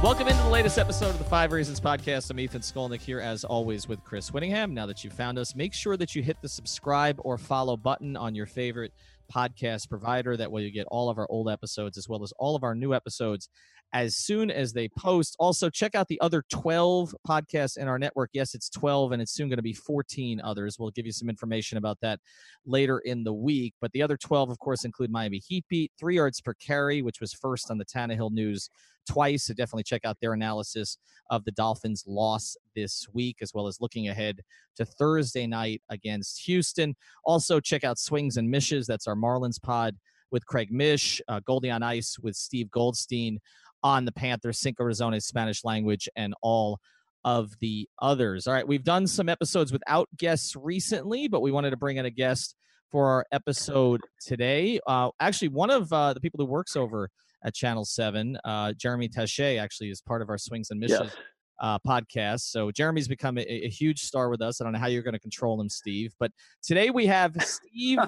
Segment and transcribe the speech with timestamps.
[0.00, 2.30] Welcome into the latest episode of the Five Reasons Podcast.
[2.30, 4.70] I'm Ethan Skolnick here, as always, with Chris Wittyngham.
[4.70, 8.16] Now that you found us, make sure that you hit the subscribe or follow button
[8.16, 8.92] on your favorite
[9.34, 10.36] podcast provider.
[10.36, 12.76] That way, you get all of our old episodes as well as all of our
[12.76, 13.48] new episodes
[13.92, 15.34] as soon as they post.
[15.40, 18.30] Also, check out the other 12 podcasts in our network.
[18.32, 20.78] Yes, it's 12, and it's soon going to be 14 others.
[20.78, 22.20] We'll give you some information about that
[22.64, 23.74] later in the week.
[23.80, 27.20] But the other 12, of course, include Miami Heat Beat, three yards per carry, which
[27.20, 28.70] was first on the Tannehill News
[29.08, 29.44] twice.
[29.44, 30.98] So definitely check out their analysis
[31.30, 34.40] of the Dolphins' loss this week, as well as looking ahead
[34.76, 36.94] to Thursday night against Houston.
[37.24, 38.86] Also, check out Swings and Mishes.
[38.86, 39.96] That's our Marlins pod
[40.30, 43.38] with Craig Mish, uh, Goldie on Ice with Steve Goldstein
[43.82, 46.78] on the Panthers, Cinco Razones, Spanish language, and all
[47.24, 48.46] of the others.
[48.46, 52.06] All right, we've done some episodes without guests recently, but we wanted to bring in
[52.06, 52.54] a guest
[52.90, 54.80] for our episode today.
[54.86, 57.10] Uh, actually, one of uh, the people who works over
[57.44, 61.00] at Channel 7, uh, Jeremy Taché, actually is part of our Swings and Mishes.
[61.02, 61.16] Yes
[61.60, 62.40] uh, podcast.
[62.40, 64.60] So Jeremy's become a, a, huge star with us.
[64.60, 66.14] I don't know how you're going to control him, Steve.
[66.18, 66.30] But
[66.62, 67.98] today we have Steve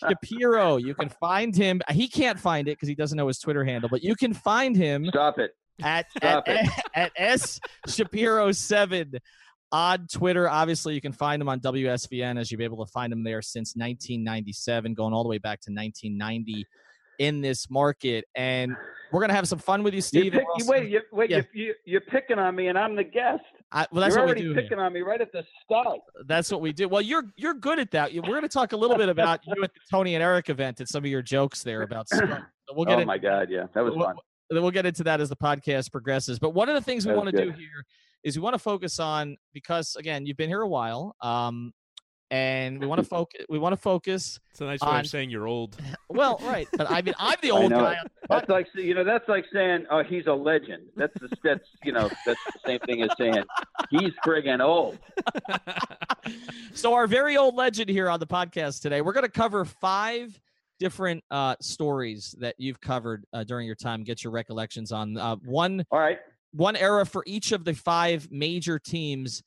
[0.00, 0.76] Shapiro.
[0.76, 1.80] You can find him.
[1.90, 4.76] He can't find it because he doesn't know his Twitter handle, but you can find
[4.76, 5.06] him.
[5.06, 5.52] Stop it.
[5.82, 6.70] At Stop at, it.
[6.94, 9.12] at, S Shapiro seven
[9.70, 10.48] on Twitter.
[10.48, 13.40] Obviously, you can find him on WSVN as you've been able to find him there
[13.42, 16.66] since 1997, going all the way back to 1990
[17.18, 18.24] in this market.
[18.34, 18.74] And
[19.12, 20.32] we're gonna have some fun with you, Steve.
[20.32, 21.42] Pick, you, wait, you, wait, Yeah.
[21.52, 23.42] you, you, you're picking on me, and I'm the guest.
[23.72, 24.54] I, well, that's you're what already we do.
[24.54, 24.62] here.
[24.62, 25.98] picking on me right at the start.
[26.26, 26.88] That's what we do.
[26.88, 28.12] Well, you're you're good at that.
[28.14, 30.80] We're going to talk a little bit about you at the Tony and Eric event
[30.80, 32.06] and some of your jokes there about.
[32.68, 34.16] So we'll get oh in- my God, yeah, that was we'll- fun.
[34.50, 36.38] then we'll get into that as the podcast progresses.
[36.38, 37.82] But one of the things we want to do here
[38.24, 41.72] is we want to focus on because again, you've been here a while, um,
[42.30, 43.44] and we want to focus.
[43.48, 44.40] We want to focus.
[44.50, 45.76] It's a nice way on- of saying you're old.
[46.10, 47.92] Well, right, but I mean, I'm the old guy.
[47.92, 47.98] it.
[47.98, 51.28] on the That's like you know, that's like saying, "Oh, he's a legend." That's the,
[51.44, 53.44] that's you know, that's the same thing as saying
[53.90, 54.98] he's friggin' old.
[56.74, 60.40] so our very old legend here on the podcast today we're going to cover five
[60.78, 65.36] different uh, stories that you've covered uh, during your time get your recollections on uh,
[65.44, 66.18] one All right,
[66.52, 69.42] one era for each of the five major teams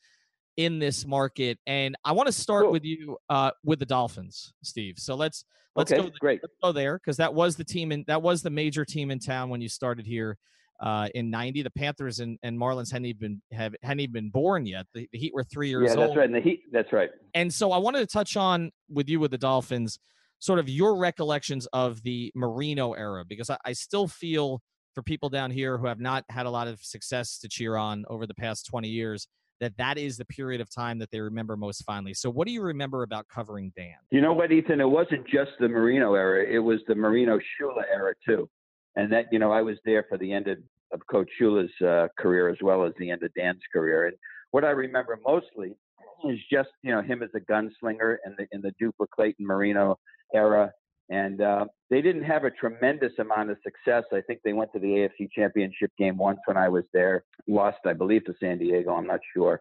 [0.58, 2.72] in this market and i want to start Cool.
[2.72, 5.46] with you uh, with the dolphins steve so let's
[5.76, 6.40] let's okay, go great.
[6.44, 9.20] let's go there because that was the team and that was the major team in
[9.20, 10.38] town when you started here
[10.82, 14.66] uh, in 90 the panthers and, and marlins hadn't even have hadn't even been born
[14.66, 16.26] yet the, the heat were three years Yeah, old that's right.
[16.26, 16.64] And the heat.
[16.72, 17.12] That's right.
[17.36, 20.00] and so I wanted to touch on with you with the Dolphins,
[20.40, 24.60] sort of your recollections of the Marino era, because I, I still feel
[24.96, 28.04] for people down here who have not had a lot of success to cheer on
[28.10, 29.28] over the past 20 years,
[29.62, 32.14] that that is the period of time that they remember most fondly.
[32.14, 33.94] So what do you remember about covering Dan?
[34.10, 34.82] You know what, Ethan?
[34.82, 38.50] It wasn't just the Marino era; it was the Marino Shula era too.
[38.96, 40.58] And that, you know, I was there for the end of,
[40.92, 44.08] of Coach Shula's uh, career as well as the end of Dan's career.
[44.08, 44.18] And
[44.50, 45.76] what I remember mostly
[46.26, 49.98] is just, you know, him as a gunslinger in the in the Duper Clayton Marino
[50.34, 50.72] era.
[51.12, 54.06] And uh, they didn't have a tremendous amount of success.
[54.14, 57.80] I think they went to the AFC Championship game once when I was there, lost,
[57.86, 58.94] I believe, to San Diego.
[58.94, 59.60] I'm not sure.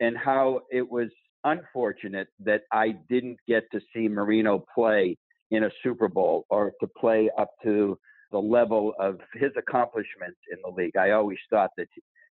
[0.00, 1.08] And how it was
[1.42, 5.16] unfortunate that I didn't get to see Marino play
[5.50, 7.98] in a Super Bowl or to play up to
[8.30, 10.96] the level of his accomplishments in the league.
[10.96, 11.88] I always thought that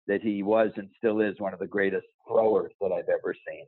[0.08, 3.66] that he was and still is one of the greatest throwers that I've ever seen.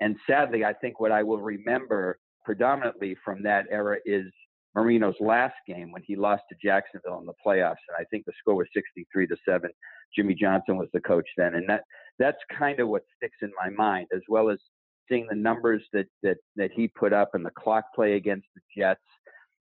[0.00, 4.26] And sadly, I think what I will remember predominantly from that era is
[4.74, 8.32] Marino's last game when he lost to Jacksonville in the playoffs, and I think the
[8.38, 9.70] score was 63 to seven.
[10.14, 11.82] Jimmy Johnson was the coach then, and that
[12.18, 14.58] that's kind of what sticks in my mind, as well as
[15.08, 18.60] seeing the numbers that that that he put up and the clock play against the
[18.76, 19.00] Jets.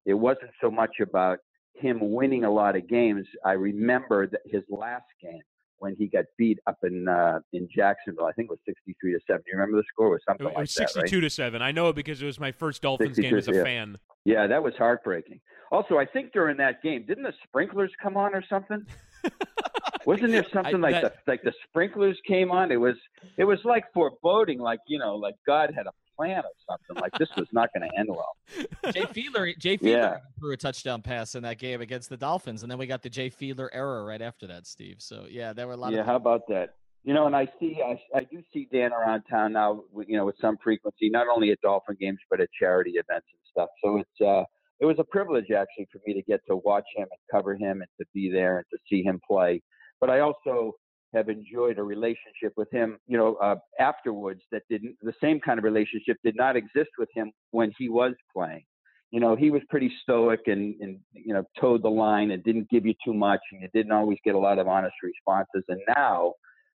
[0.05, 1.39] It wasn't so much about
[1.73, 3.25] him winning a lot of games.
[3.45, 5.41] I remember that his last game
[5.79, 8.25] when he got beat up in uh, in Jacksonville.
[8.25, 9.43] I think it was 63 to seven.
[9.47, 10.07] You remember the score?
[10.07, 11.09] It was It something was like that, right?
[11.09, 11.61] 62 to 7.
[11.61, 13.63] I know it because it was my first Dolphins game as a yeah.
[13.63, 13.97] fan.
[14.25, 15.39] Yeah, that was heartbreaking.
[15.71, 18.85] Also, I think during that game, didn't the sprinklers come on or something?
[20.05, 22.71] Wasn't there something like that- the like the sprinklers came on?
[22.71, 22.95] It was
[23.37, 27.01] it was like foreboding, like you know, like God had a plan or something.
[27.01, 28.35] Like this was not going to end well.
[28.93, 30.17] Jay Fiedler, Jay Fiedler yeah.
[30.39, 33.09] threw a touchdown pass in that game against the Dolphins, and then we got the
[33.09, 34.97] Jay Fiedler error right after that, Steve.
[34.99, 35.93] So yeah, there were a lot.
[35.93, 36.75] Yeah, of- how about that?
[37.03, 40.25] You know, and I see, I, I do see Dan around town now, you know,
[40.25, 43.69] with some frequency, not only at Dolphin games but at charity events and stuff.
[43.81, 44.43] So it's uh,
[44.81, 47.81] it was a privilege actually for me to get to watch him and cover him
[47.81, 49.61] and to be there and to see him play.
[50.01, 50.73] But I also
[51.13, 55.57] have enjoyed a relationship with him, you know, uh, afterwards that didn't, the same kind
[55.57, 58.63] of relationship did not exist with him when he was playing.
[59.11, 62.69] You know, he was pretty stoic and, and, you know, toed the line and didn't
[62.69, 65.63] give you too much and you didn't always get a lot of honest responses.
[65.67, 66.33] And now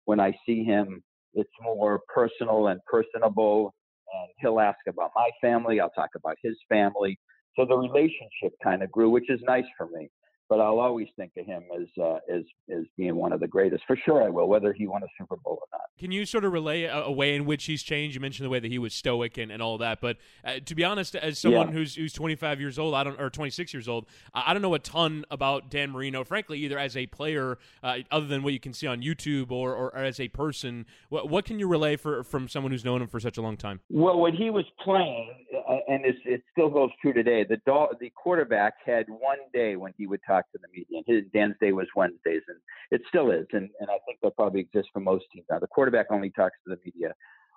[0.06, 1.02] when I see him,
[1.34, 3.74] it's more personal and personable
[4.14, 5.80] and he'll ask about my family.
[5.80, 7.18] I'll talk about his family.
[7.56, 10.08] So the relationship kind of grew, which is nice for me
[10.52, 13.84] but I'll always think of him as uh, as as being one of the greatest.
[13.86, 15.80] For sure, I will, whether he won a Super Bowl or not.
[15.98, 18.14] Can you sort of relay a, a way in which he's changed?
[18.14, 20.74] You mentioned the way that he was stoic and, and all that, but uh, to
[20.74, 21.72] be honest, as someone yeah.
[21.72, 24.04] who's who's 25 years old, I don't or 26 years old,
[24.34, 28.26] I don't know a ton about Dan Marino, frankly, either as a player, uh, other
[28.26, 30.84] than what you can see on YouTube, or, or, or as a person.
[31.08, 33.56] What, what can you relay for from someone who's known him for such a long
[33.56, 33.80] time?
[33.88, 35.30] Well, when he was playing,
[35.66, 37.56] uh, and it still holds true today, the
[37.98, 41.02] the quarterback had one day when he would talk to the media.
[41.06, 42.58] And his Dan's day was Wednesdays, and
[42.90, 43.46] it still is.
[43.52, 45.58] And and I think that probably exists for most teams now.
[45.58, 47.14] The quarterback only talks to the media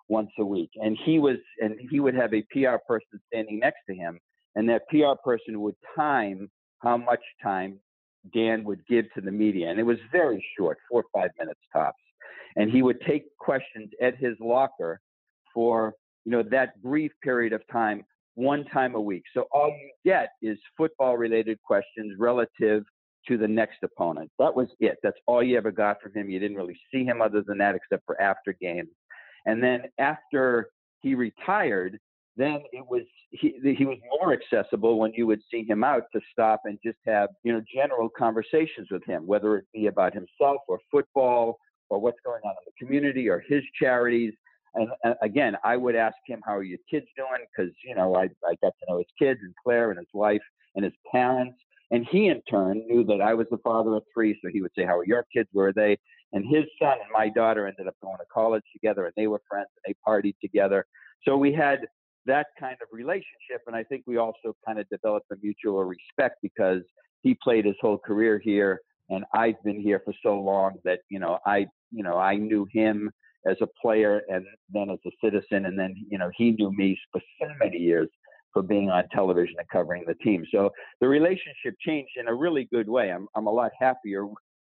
[0.08, 3.80] once a week, and he was and he would have a PR person standing next
[3.90, 4.20] to him,
[4.56, 6.50] and that PR person would time
[6.80, 7.80] how much time
[8.34, 11.60] Dan would give to the media, and it was very short, four or five minutes
[11.74, 12.02] tops.
[12.56, 15.02] And he would take questions at his locker
[15.54, 15.94] for
[16.26, 18.04] you know that brief period of time
[18.36, 19.24] one time a week.
[19.34, 22.84] So all you get is football related questions relative
[23.28, 24.30] to the next opponent.
[24.40, 24.98] That was it.
[25.02, 26.30] That's all you ever got from him.
[26.30, 28.90] You didn't really see him other than that, except for after games.
[29.46, 30.70] And then after
[31.02, 32.00] he retired,
[32.38, 36.22] then it was he, he was more accessible when you would see him out to
[36.32, 40.58] stop and just have you know general conversations with him, whether it be about himself
[40.68, 41.58] or football
[41.90, 44.34] or what's going on in the community or his charities.
[44.76, 48.16] And uh, again, I would ask him, "How are your kids doing?" Because you know,
[48.16, 50.42] I I got to know his kids and Claire and his wife
[50.76, 51.58] and his parents,
[51.92, 54.72] and he in turn knew that I was the father of three, so he would
[54.78, 55.50] say, "How are your kids?
[55.54, 55.98] Where are they?"
[56.34, 59.42] And his son and my daughter ended up going to college together, and they were
[59.50, 60.86] friends, and they partied together.
[61.24, 61.80] So we had
[62.26, 66.38] that kind of relationship, and I think we also kind of developed a mutual respect
[66.42, 66.82] because
[67.22, 71.20] he played his whole career here, and I've been here for so long that you
[71.20, 73.12] know I you know I knew him
[73.46, 75.66] as a player and then as a citizen.
[75.66, 78.10] And then, you know, he knew me for so many years
[78.54, 80.46] for being on television and covering the team.
[80.52, 80.70] So
[81.02, 83.12] the relationship changed in a really good way.
[83.12, 84.26] I'm, I'm a lot happier,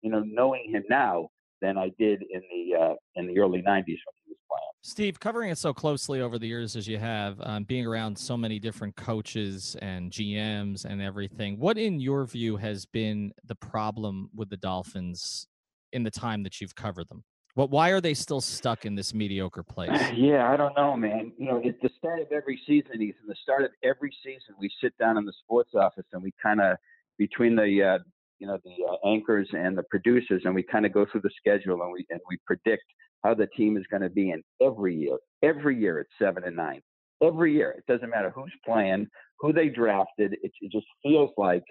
[0.02, 1.30] you know, knowing him now
[1.62, 4.72] than I did in the uh, in the early '90s when he was playing.
[4.82, 8.38] Steve, covering it so closely over the years as you have, um, being around so
[8.38, 14.30] many different coaches and GMs and everything, what in your view has been the problem
[14.36, 15.48] with the Dolphins
[15.92, 17.24] in the time that you've covered them?
[17.56, 17.72] What?
[17.72, 19.90] Why are they still stuck in this mediocre place?
[20.16, 21.32] Yeah, I don't know, man.
[21.38, 23.28] You know, at the start of every season, Ethan.
[23.28, 26.62] The start of every season, we sit down in the sports office and we kind
[26.62, 26.78] of
[27.18, 28.04] between the uh,
[28.40, 31.30] you know the uh, anchors and the producers, and we kind of go through the
[31.38, 32.84] schedule and we and we predict
[33.24, 34.32] how the team is going to be.
[34.32, 36.82] in every year, every year, it's seven and nine.
[37.24, 39.08] Every year, it doesn't matter who's playing,
[39.40, 40.34] who they drafted.
[40.44, 41.64] It, it just feels like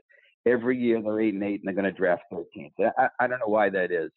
[0.47, 2.73] every year they're eight and eight, and they're going to draft 13th.
[2.99, 4.11] I, I don't know why that is.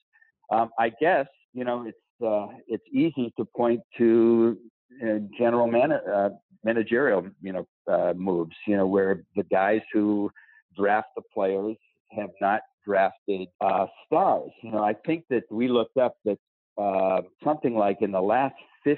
[0.49, 4.57] Um, I guess you know, it's uh, it's easy to point to
[5.03, 6.29] uh, general man- uh,
[6.63, 8.55] managerial, you know, uh, moves.
[8.65, 10.31] You know, where the guys who
[10.75, 11.77] draft the players
[12.11, 14.51] have not drafted uh, stars.
[14.63, 16.37] You know, I think that we looked up that
[16.77, 18.97] uh, something like in the last 15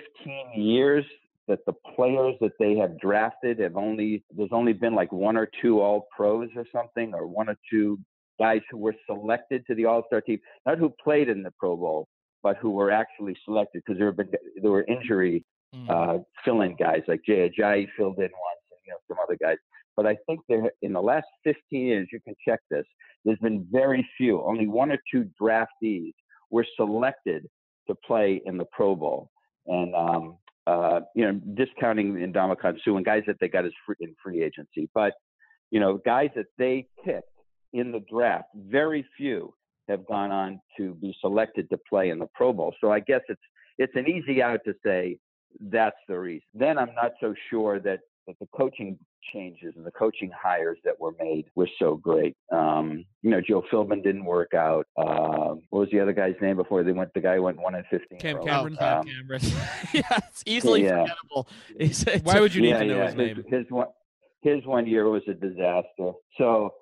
[0.56, 1.06] years
[1.48, 5.50] that the players that they have drafted have only there's only been like one or
[5.62, 7.98] two all pros or something or one or two
[8.40, 12.08] guys who were selected to the all-star team not who played in the pro bowl
[12.44, 14.30] but who were actually selected because there have been
[14.62, 15.90] there were injury mm.
[15.90, 19.58] uh, fill-in guys like Jay Ajayi filled in once, and you know some other guys.
[19.96, 22.86] But I think there in the last 15 years, you can check this.
[23.26, 26.14] There's been very few, only one or two draftees
[26.52, 27.46] were selected
[27.88, 29.30] to play in the Pro Bowl,
[29.68, 33.96] and um, uh, you know discounting Ndamukong Suh and guys that they got as free,
[34.00, 35.14] in free agency, but
[35.72, 37.28] you know guys that they picked
[37.74, 39.54] in the draft, very few
[39.90, 42.74] have gone on to be selected to play in the Pro Bowl.
[42.80, 43.42] So I guess it's
[43.78, 45.18] it's an easy out to say
[45.60, 46.46] that's the reason.
[46.54, 49.00] Then I'm not so sure that, that the coaching
[49.34, 52.36] changes and the coaching hires that were made were so great.
[52.52, 54.86] Um, you know, Joe Philbin didn't work out.
[54.98, 57.14] Um, what was the other guy's name before they went?
[57.14, 58.20] The guy went one in fifteen.
[58.20, 58.78] Cam Cameron.
[58.80, 59.42] Oh, Cam Cameron.
[59.94, 61.02] yeah, it's easily yeah.
[61.02, 61.48] forgettable.
[61.76, 63.06] It's, it's Why would you need yeah, to know yeah.
[63.08, 63.36] his name?
[63.38, 63.88] His, his one,
[64.42, 66.12] his one year was a disaster.
[66.38, 66.74] So,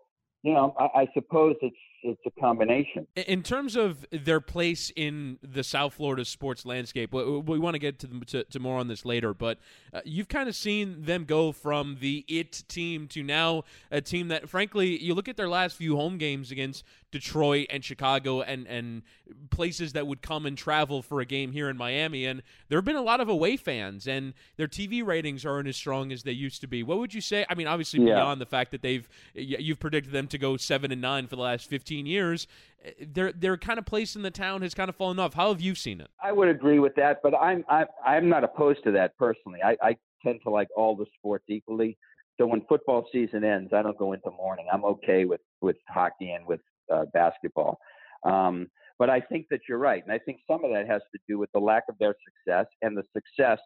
[0.43, 3.07] you know, I, I suppose it's it's a combination.
[3.15, 7.79] In terms of their place in the South Florida sports landscape, we, we want to
[7.79, 9.57] get to, to, to, more on this later, but
[9.93, 14.27] uh, you've kind of seen them go from the it team to now a team
[14.27, 18.67] that, frankly, you look at their last few home games against Detroit and Chicago and,
[18.67, 19.01] and
[19.49, 22.85] places that would come and travel for a game here in Miami, and there have
[22.85, 26.31] been a lot of away fans, and their TV ratings aren't as strong as they
[26.31, 26.83] used to be.
[26.83, 27.45] What would you say?
[27.49, 28.15] I mean, obviously, yeah.
[28.15, 31.41] beyond the fact that they've you've predicted them to go seven and nine for the
[31.41, 32.47] last 15 15 years,
[32.83, 35.33] eh, their their kind of place in the town has kind of fallen off.
[35.33, 36.09] How have you seen it?
[36.21, 39.59] I would agree with that, but I'm I'm, I'm not opposed to that personally.
[39.63, 41.97] I, I tend to like all the sports equally.
[42.37, 44.67] So when football season ends, I don't go into mourning.
[44.71, 46.59] I'm okay with with hockey and with
[46.93, 47.79] uh, basketball.
[48.23, 48.67] Um,
[48.99, 51.37] but I think that you're right, and I think some of that has to do
[51.37, 53.59] with the lack of their success and the success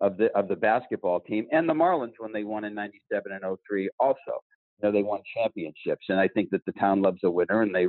[0.00, 3.58] of the of the basketball team and the Marlins when they won in '97 and
[3.68, 4.42] 03 also
[4.82, 7.86] know they won championships, and I think that the town loves a winner, and they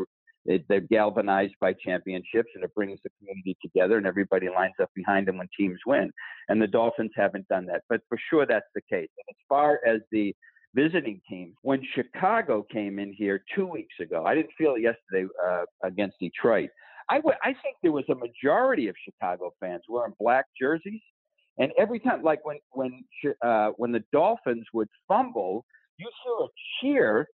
[0.68, 5.28] they're galvanized by championships, and it brings the community together, and everybody lines up behind
[5.28, 6.12] them when teams win.
[6.50, 9.10] And the Dolphins haven't done that, but for sure that's the case.
[9.18, 10.36] And as far as the
[10.74, 15.32] visiting teams, when Chicago came in here two weeks ago, I didn't feel it yesterday
[15.46, 16.70] uh, against Detroit.
[17.10, 21.02] I, w- I think there was a majority of Chicago fans wearing black jerseys,
[21.60, 23.04] and every time, like when when
[23.46, 25.66] uh, when the Dolphins would fumble
[26.02, 27.28] you saw a cheer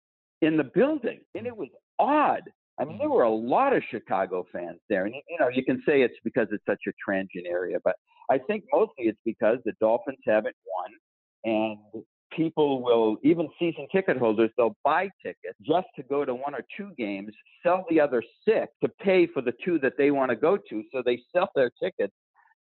[0.42, 1.70] in the building, and it was
[2.00, 2.42] odd.
[2.80, 3.16] I mean, there mm-hmm.
[3.16, 6.48] were a lot of Chicago fans there, and you know, you can say it's because
[6.52, 7.96] it's such a transient area, but
[8.30, 12.04] I think mostly it's because the Dolphins haven't won, and
[12.36, 16.66] people will, even season ticket holders, they'll buy tickets just to go to one or
[16.76, 17.32] two games,
[17.64, 20.84] sell the other six to pay for the two that they want to go to,
[20.92, 22.14] so they sell their tickets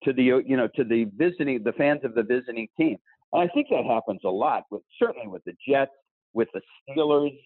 [0.03, 2.97] to the you know to the visiting the fans of the visiting team.
[3.33, 5.93] And I think that happens a lot with certainly with the Jets,
[6.33, 7.37] with the Steelers,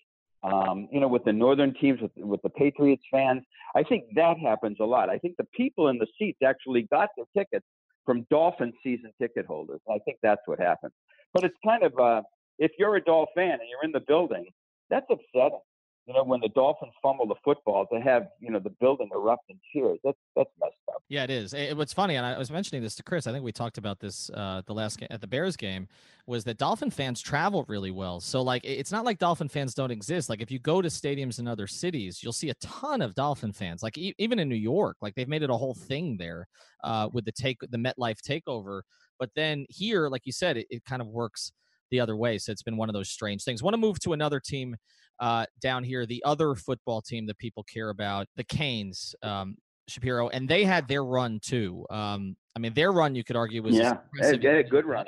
[0.43, 3.43] um, you know, with the northern teams, with with the Patriots fans.
[3.75, 5.09] I think that happens a lot.
[5.09, 7.67] I think the people in the seats actually got their tickets
[8.05, 9.81] from Dolphin season ticket holders.
[9.91, 10.93] I think that's what happened.
[11.33, 12.23] But it's kind of uh,
[12.59, 14.47] if you're a Dolphin fan and you're in the building,
[14.91, 15.61] that's upsetting
[16.07, 19.45] you know, when the Dolphins fumble the football, to have you know the building erupt
[19.49, 19.99] in cheers.
[20.05, 21.03] That's that's messed up.
[21.09, 21.55] Yeah, it is.
[21.55, 23.27] It, what's funny, and I was mentioning this to Chris.
[23.27, 25.89] I think we talked about this uh, the last game at the Bears game,
[26.27, 28.21] was that Dolphin fans travel really well.
[28.21, 30.29] So like, it's not like Dolphin fans don't exist.
[30.29, 33.53] Like if you go to stadiums in other cities, you'll see a ton of Dolphin
[33.53, 33.83] fans.
[33.83, 36.47] Like e- even in New York, like they've made it a whole thing there
[36.83, 38.83] uh, with the take the MetLife takeover.
[39.19, 41.53] But then here, like you said, it, it kind of works
[41.91, 42.39] the other way.
[42.39, 43.63] So it's been one of those strange things.
[43.63, 44.77] Want to move to another team
[45.21, 49.57] uh, down here, the other football team that people care about, the Canes, um,
[49.89, 51.85] Shapiro, and they had their run too.
[51.91, 55.07] Um, I mean, their run you could argue was yeah, they had a good run.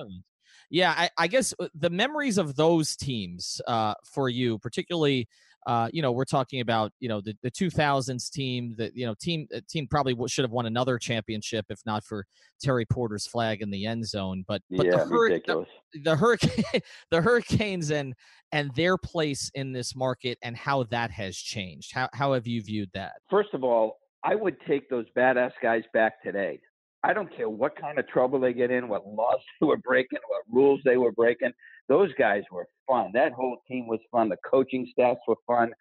[0.69, 5.29] Yeah, I, I, guess uh, the memories of those teams uh, for you, particularly
[5.67, 9.15] uh, you know, we're talking about you know the, the 2000s team that you know
[9.21, 12.25] team team probably should have won another championship if not for
[12.61, 14.45] Terry Porter's flag in the end zone.
[14.47, 15.69] But but yeah, the, ridiculous.
[15.93, 16.65] the, the hurricane
[17.11, 18.15] the Hurricanes and
[18.53, 21.93] and their place in this market and how that has changed.
[21.93, 23.15] How how have you viewed that?
[23.29, 26.61] First of all, I would take those badass guys back today.
[27.07, 30.19] I don't care what kind of trouble they get in, what laws they were breaking,
[30.27, 31.53] what rules they were breaking.
[31.89, 33.13] Those guys were fun.
[33.15, 34.29] That whole team was fun.
[34.29, 35.73] The coaching staffs were fun.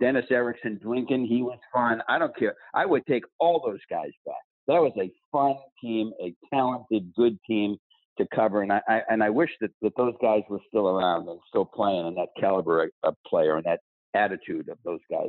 [0.00, 2.02] Dennis Erickson drinking, he was fun.
[2.08, 2.54] I don't care.
[2.72, 4.34] I would take all those guys back.
[4.66, 7.76] That was a fun team, a talented, good team
[8.16, 8.62] to cover.
[8.62, 11.66] And I, I and I wish that, that those guys were still around and still
[11.66, 13.80] playing and that caliber of player and that
[14.14, 15.28] attitude of those guys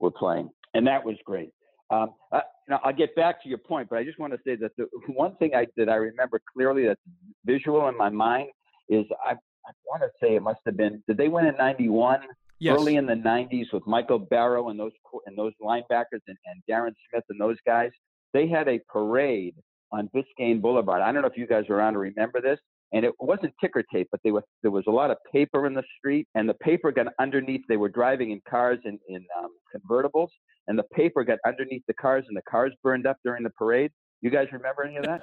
[0.00, 0.48] were playing.
[0.72, 1.50] And that was great.
[1.90, 4.38] Um, uh, you know, I'll get back to your point, but I just want to
[4.44, 7.00] say that the one thing I, that I remember clearly that's
[7.44, 8.48] visual in my mind
[8.88, 12.20] is I, I want to say it must have been, did they win in 91?
[12.58, 12.76] Yes.
[12.78, 14.92] Early in the 90s with Michael Barrow and those,
[15.26, 17.90] and those linebackers and, and Darrin Smith and those guys.
[18.32, 19.54] They had a parade
[19.92, 21.02] on Biscayne Boulevard.
[21.02, 22.58] I don't know if you guys were around to remember this.
[22.92, 25.82] And it wasn't ticker tape, but were, there was a lot of paper in the
[25.98, 27.62] street, and the paper got underneath.
[27.68, 30.28] They were driving in cars in, in um, convertibles,
[30.68, 33.90] and the paper got underneath the cars, and the cars burned up during the parade.
[34.22, 35.22] You guys remember any of that?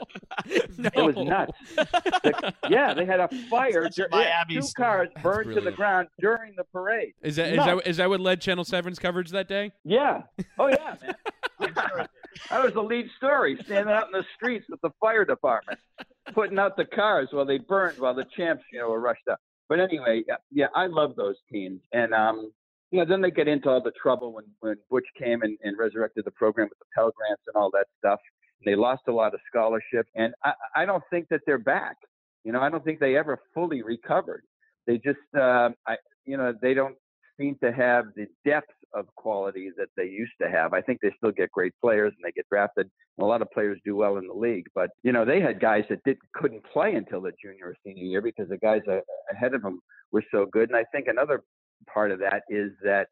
[0.78, 0.90] no.
[0.94, 1.52] It was nuts.
[1.76, 3.90] The, yeah, they had a fire.
[3.90, 4.06] Two
[4.78, 7.14] cars burned to the ground during the parade.
[7.22, 9.72] Is that is that is that what led Channel 7's coverage that day?
[9.84, 10.24] Yeah.
[10.60, 12.08] Oh yeah, man.
[12.50, 13.58] that was the lead story.
[13.66, 15.80] Standing out in the streets with the fire department,
[16.34, 19.40] putting out the cars while they burned, while the champs, you know, were rushed up.
[19.70, 22.52] but anyway, yeah, I love those teams, and um,
[22.92, 25.78] you know, then they get into all the trouble when when Butch came and, and
[25.78, 28.20] resurrected the program with the Pell Grants and all that stuff.
[28.66, 31.98] They lost a lot of scholarship, and I, I don't think that they're back.
[32.44, 34.44] You know, I don't think they ever fully recovered.
[34.86, 36.96] They just, uh, I, you know, they don't
[37.38, 40.74] seem to have the depth of quality that they used to have.
[40.74, 42.90] I think they still get great players and they get drafted.
[43.20, 45.84] A lot of players do well in the league, but you know they had guys
[45.90, 48.82] that did couldn't play until the junior or senior year because the guys
[49.32, 49.80] ahead of them
[50.12, 50.70] were so good.
[50.70, 51.44] And I think another
[51.92, 53.08] part of that is that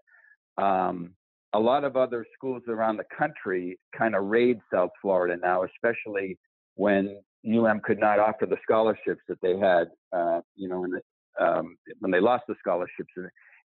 [0.57, 1.13] um,
[1.53, 6.37] a lot of other schools around the country kind of raid South Florida now, especially
[6.75, 9.89] when UM could not offer the scholarships that they had.
[10.13, 11.01] Uh, you know, the,
[11.43, 13.11] um, when they lost the scholarships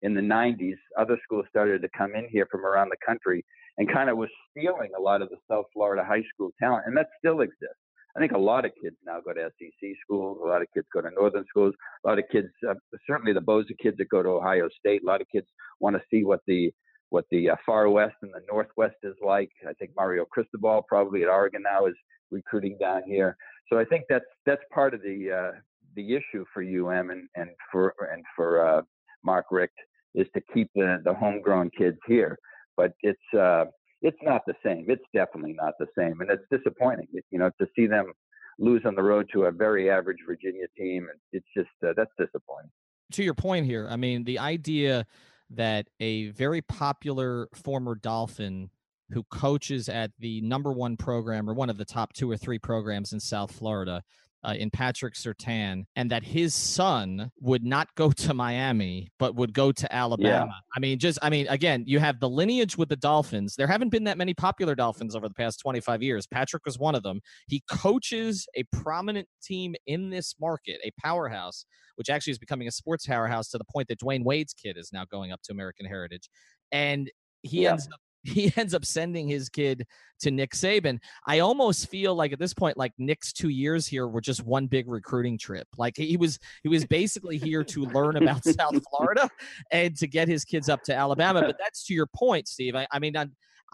[0.03, 3.45] in, the 90s, other schools started to come in here from around the country
[3.79, 6.97] and kind of was stealing a lot of the South Florida high school talent, and
[6.97, 7.77] that still exists.
[8.17, 10.39] I think a lot of kids now go to SEC schools.
[10.43, 11.75] A lot of kids go to northern schools.
[12.05, 12.73] A lot of kids, uh,
[13.07, 15.03] certainly the Bosa kids that go to Ohio State.
[15.03, 15.47] A lot of kids
[15.81, 16.73] want to see what the
[17.11, 19.51] what the uh, far west and the northwest is like.
[19.69, 21.95] I think Mario Cristobal probably at Oregon now is
[22.31, 23.37] recruiting down here.
[23.71, 25.59] So I think that's that's part of the uh,
[25.95, 28.83] the issue for UM and, and for and for uh,
[29.25, 29.79] Mark Richt
[30.17, 32.37] is to keep the, the homegrown kids here.
[32.77, 33.67] But it's uh,
[34.03, 34.87] it's not the same.
[34.89, 37.07] It's definitely not the same, and it's disappointing.
[37.31, 38.13] You know, to see them
[38.59, 42.11] lose on the road to a very average Virginia team, And it's just uh, that's
[42.19, 42.71] disappointing.
[43.13, 45.07] To your point here, I mean, the idea
[45.51, 48.71] that a very popular former Dolphin
[49.13, 52.59] who coaches at the number one program or one of the top two or three
[52.59, 54.03] programs in South Florida
[54.47, 59.53] uh, in Patrick Surtain, and that his son would not go to Miami, but would
[59.53, 60.47] go to Alabama.
[60.47, 60.53] Yeah.
[60.75, 63.57] I mean, just, I mean, again, you have the lineage with the Dolphins.
[63.57, 66.27] There haven't been that many popular Dolphins over the past 25 years.
[66.27, 67.21] Patrick was one of them.
[67.49, 72.73] He coaches a prominent team in this market, a powerhouse, which actually is becoming a
[72.73, 75.87] sports powerhouse to the point that Dwyane Wade's kid is now going up to American
[75.87, 76.29] Heritage.
[76.71, 77.11] And
[77.43, 77.73] he yeah.
[77.73, 79.87] ends up he ends up sending his kid
[80.21, 80.99] to Nick Saban.
[81.27, 84.67] I almost feel like at this point, like Nick's two years here were just one
[84.67, 85.67] big recruiting trip.
[85.77, 89.29] Like he was he was basically here to learn about South Florida
[89.71, 91.43] and to get his kids up to Alabama.
[91.43, 92.75] But that's to your point, Steve.
[92.75, 93.27] I, I mean, I,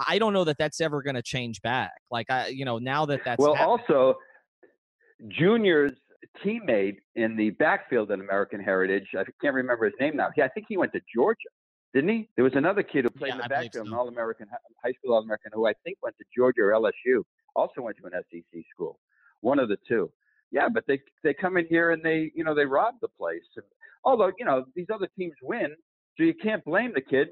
[0.06, 1.92] I don't know that that's ever going to change back.
[2.10, 4.16] Like I, you know, now that that's well, happened, also
[5.28, 5.92] Junior's
[6.44, 9.08] teammate in the backfield in American Heritage.
[9.16, 10.30] I can't remember his name now.
[10.36, 11.48] Yeah, I think he went to Georgia
[11.94, 12.28] didn't he?
[12.36, 13.92] There was another kid who played yeah, in the backfield, so.
[13.92, 14.46] an All-American,
[14.82, 17.22] high school All-American, who I think went to Georgia or LSU.
[17.54, 18.98] Also went to an SEC school.
[19.40, 20.10] One of the two.
[20.50, 23.42] Yeah, but they they come in here and they you know they rob the place.
[24.04, 25.74] Although you know these other teams win,
[26.16, 27.28] so you can't blame the kid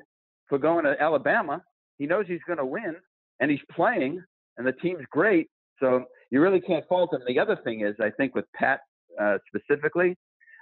[0.49, 1.63] for going to Alabama.
[1.99, 2.97] He knows he's going to win,
[3.41, 4.23] and he's playing,
[4.57, 5.49] and the team's great.
[5.79, 7.21] So you really can't fault him.
[7.27, 8.81] The other thing is, I think with Pat
[9.21, 10.17] uh, specifically,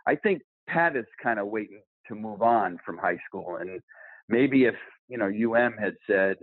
[0.06, 3.56] I think Pat is kind of waiting to move on from high school.
[3.56, 3.80] And
[4.28, 4.74] maybe if,
[5.08, 6.36] you know, UM had said,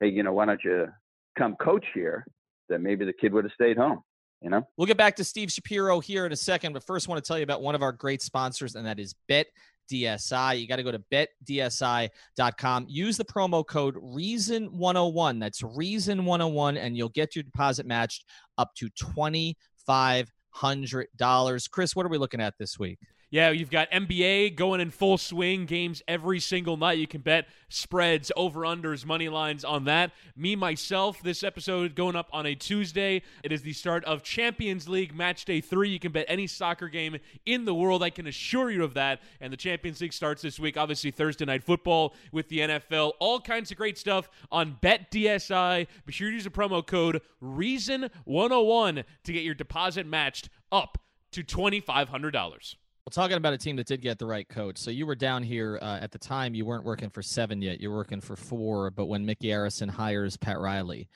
[0.00, 0.88] hey, you know, why don't you
[1.36, 2.26] come coach here,
[2.68, 4.00] then maybe the kid would have stayed home.
[4.40, 4.66] You know?
[4.76, 7.26] We'll get back to Steve Shapiro here in a second, but first, I want to
[7.26, 9.46] tell you about one of our great sponsors, and that is Bet
[9.90, 10.60] DSI.
[10.60, 12.86] You got to go to betdsi.com.
[12.88, 15.40] Use the promo code REASON101.
[15.40, 18.26] That's REASON101, and you'll get your deposit matched
[18.58, 21.70] up to $2,500.
[21.70, 22.98] Chris, what are we looking at this week?
[23.34, 26.98] Yeah, you've got NBA going in full swing, games every single night.
[26.98, 30.12] You can bet spreads, over unders, money lines on that.
[30.36, 33.22] Me, myself, this episode going up on a Tuesday.
[33.42, 35.88] It is the start of Champions League match day three.
[35.88, 38.04] You can bet any soccer game in the world.
[38.04, 39.20] I can assure you of that.
[39.40, 40.76] And the Champions League starts this week.
[40.76, 43.14] Obviously, Thursday night football with the NFL.
[43.18, 45.88] All kinds of great stuff on BetDSI.
[46.06, 50.98] Be sure to use the promo code REASON101 to get your deposit matched up
[51.32, 52.76] to $2,500.
[53.04, 54.78] Well, talking about a team that did get the right coach.
[54.78, 56.54] So you were down here uh, at the time.
[56.54, 57.78] You weren't working for seven yet.
[57.78, 58.90] You're working for four.
[58.90, 61.10] But when Micky Arison hires Pat Riley,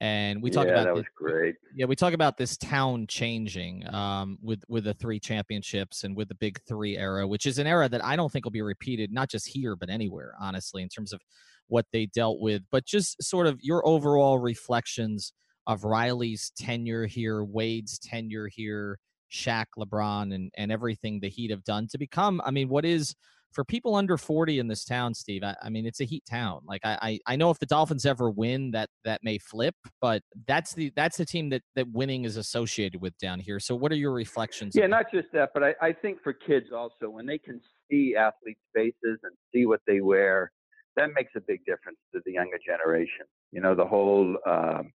[0.00, 1.54] and we talk yeah, about that this, was great.
[1.76, 6.28] Yeah, we talk about this town changing um, with with the three championships and with
[6.28, 9.12] the Big Three era, which is an era that I don't think will be repeated,
[9.12, 10.34] not just here but anywhere.
[10.40, 11.20] Honestly, in terms of
[11.68, 15.32] what they dealt with, but just sort of your overall reflections
[15.68, 18.98] of Riley's tenure here, Wade's tenure here,
[19.30, 22.40] Shaq, LeBron, and and everything the Heat have done to become.
[22.44, 23.14] I mean, what is
[23.52, 25.42] for people under 40 in this town, Steve?
[25.42, 26.60] I, I mean, it's a Heat town.
[26.66, 30.22] Like I, I, I know if the Dolphins ever win, that that may flip, but
[30.46, 33.60] that's the that's the team that that winning is associated with down here.
[33.60, 34.74] So, what are your reflections?
[34.74, 37.60] Yeah, not just that, but I, I think for kids also when they can
[37.90, 40.52] see athletes' faces and see what they wear,
[40.96, 43.26] that makes a big difference to the younger generation.
[43.52, 44.36] You know, the whole.
[44.46, 44.92] Um,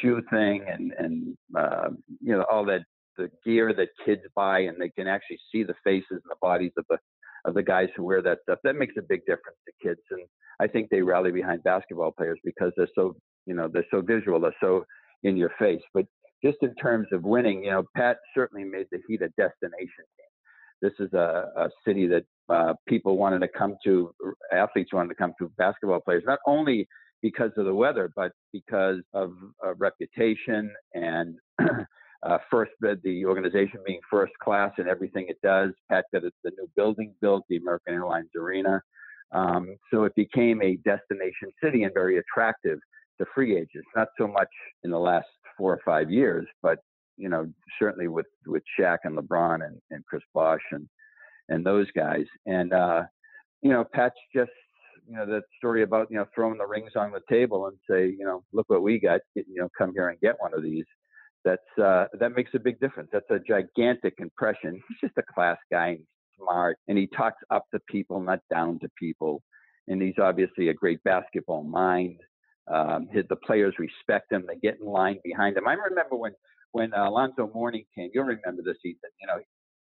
[0.00, 1.88] shoe thing and and uh,
[2.20, 2.82] you know all that
[3.16, 6.72] the gear that kids buy and they can actually see the faces and the bodies
[6.76, 6.98] of the
[7.44, 8.60] of the guys who wear that stuff.
[8.62, 10.22] That makes a big difference to kids, and
[10.60, 14.40] I think they rally behind basketball players because they're so you know they're so visual,
[14.40, 14.84] they're so
[15.22, 15.82] in your face.
[15.94, 16.06] But
[16.44, 20.32] just in terms of winning, you know, Pat certainly made the Heat a destination team.
[20.80, 24.12] This is a, a city that uh, people wanted to come to,
[24.52, 26.88] athletes wanted to come to, basketball players, not only
[27.22, 29.32] because of the weather, but because of
[29.64, 31.36] uh, reputation and
[32.22, 35.70] uh, first the organization being first class in everything it does.
[35.90, 38.80] Pat got the new building built, the American Airlines Arena.
[39.32, 42.78] Um, so it became a destination city and very attractive
[43.18, 43.88] to free agents.
[43.96, 44.48] Not so much
[44.84, 46.78] in the last four or five years, but
[47.16, 47.46] you know
[47.78, 50.88] certainly with with Shaq and LeBron and, and Chris Bosh and
[51.48, 52.26] and those guys.
[52.46, 53.02] And uh,
[53.62, 54.50] you know, Pat's just
[55.08, 58.06] you know that story about you know throwing the rings on the table and say
[58.06, 60.84] you know look what we got you know come here and get one of these
[61.44, 65.56] that's uh, that makes a big difference that's a gigantic impression he's just a class
[65.70, 65.96] guy
[66.38, 69.42] smart and he talks up to people not down to people
[69.88, 72.18] and he's obviously a great basketball mind
[72.72, 76.32] um, his, the players respect him they get in line behind him i remember when
[76.72, 79.38] when uh, alonzo mourning came you'll remember this season you know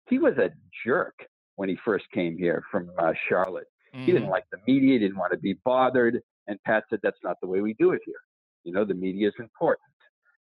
[0.09, 0.51] he was a
[0.85, 1.15] jerk
[1.57, 4.05] when he first came here from uh, charlotte Mm-hmm.
[4.05, 4.33] He didn't mm-hmm.
[4.33, 6.21] like the media, he didn't want to be bothered.
[6.47, 8.21] And Pat said, that's not the way we do it here.
[8.65, 9.85] You know, the media is important.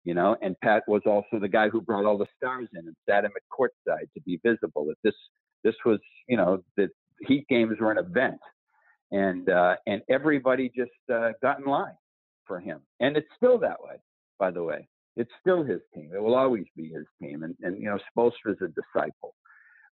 [0.04, 2.96] You know, and Pat was also the guy who brought all the stars in and
[3.08, 4.86] sat him at courtside to be visible.
[4.86, 5.14] That this
[5.62, 6.88] this was, you know, the
[7.26, 8.40] Heat games were an event,
[9.10, 11.96] and uh, and everybody just uh, got in line
[12.46, 12.80] for him.
[13.00, 13.96] And it's still that way,
[14.38, 14.88] by the way.
[15.16, 16.12] It's still his team.
[16.14, 17.42] It will always be his team.
[17.42, 19.34] And and you know, Spoelstra's a disciple,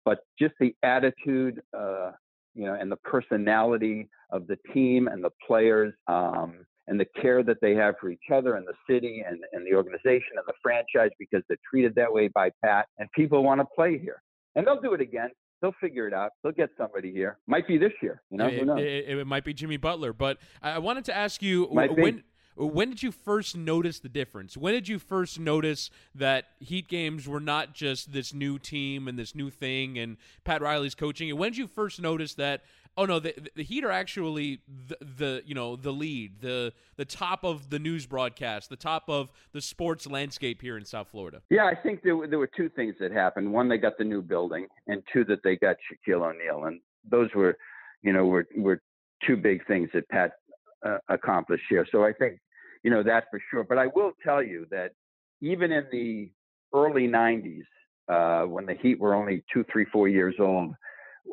[0.05, 2.12] but just the attitude uh,
[2.57, 7.42] you know, and the personality of the team and the players, um, and the care
[7.42, 10.55] that they have for each other and the city and, and the organization and the
[10.62, 12.87] franchise because they're treated that way by Pat.
[12.99, 14.22] And people want to play here.
[14.55, 15.31] And they'll do it again.
[15.61, 16.33] They'll figure it out.
[16.42, 17.38] They'll get somebody here.
[17.46, 18.22] Might be this year.
[18.31, 20.12] You know, it, it, it might be Jimmy Butler.
[20.12, 22.16] But I wanted to ask you might when.
[22.16, 22.22] Be
[22.59, 24.57] when did you first notice the difference?
[24.57, 29.18] When did you first notice that Heat games were not just this new team and
[29.18, 31.29] this new thing and Pat Riley's coaching?
[31.29, 32.62] And when did you first notice that
[32.97, 37.05] oh no, the, the Heat are actually the, the, you know the lead, the the
[37.05, 41.43] top of the news broadcast, the top of the sports landscape here in South Florida?
[41.51, 43.53] Yeah, I think there were, there were two things that happened.
[43.53, 47.29] One, they got the new building, and two, that they got Shaquille O'Neal, and those
[47.35, 47.57] were,
[48.03, 48.81] you know, were were
[49.27, 50.33] two big things that Pat
[50.85, 51.87] uh, accomplished here.
[51.91, 52.39] So I think
[52.83, 53.65] you know that for sure.
[53.65, 54.93] But I will tell you that
[55.41, 56.31] even in the
[56.75, 57.63] early '90s,
[58.09, 60.75] uh, when the Heat were only two, three, four years old,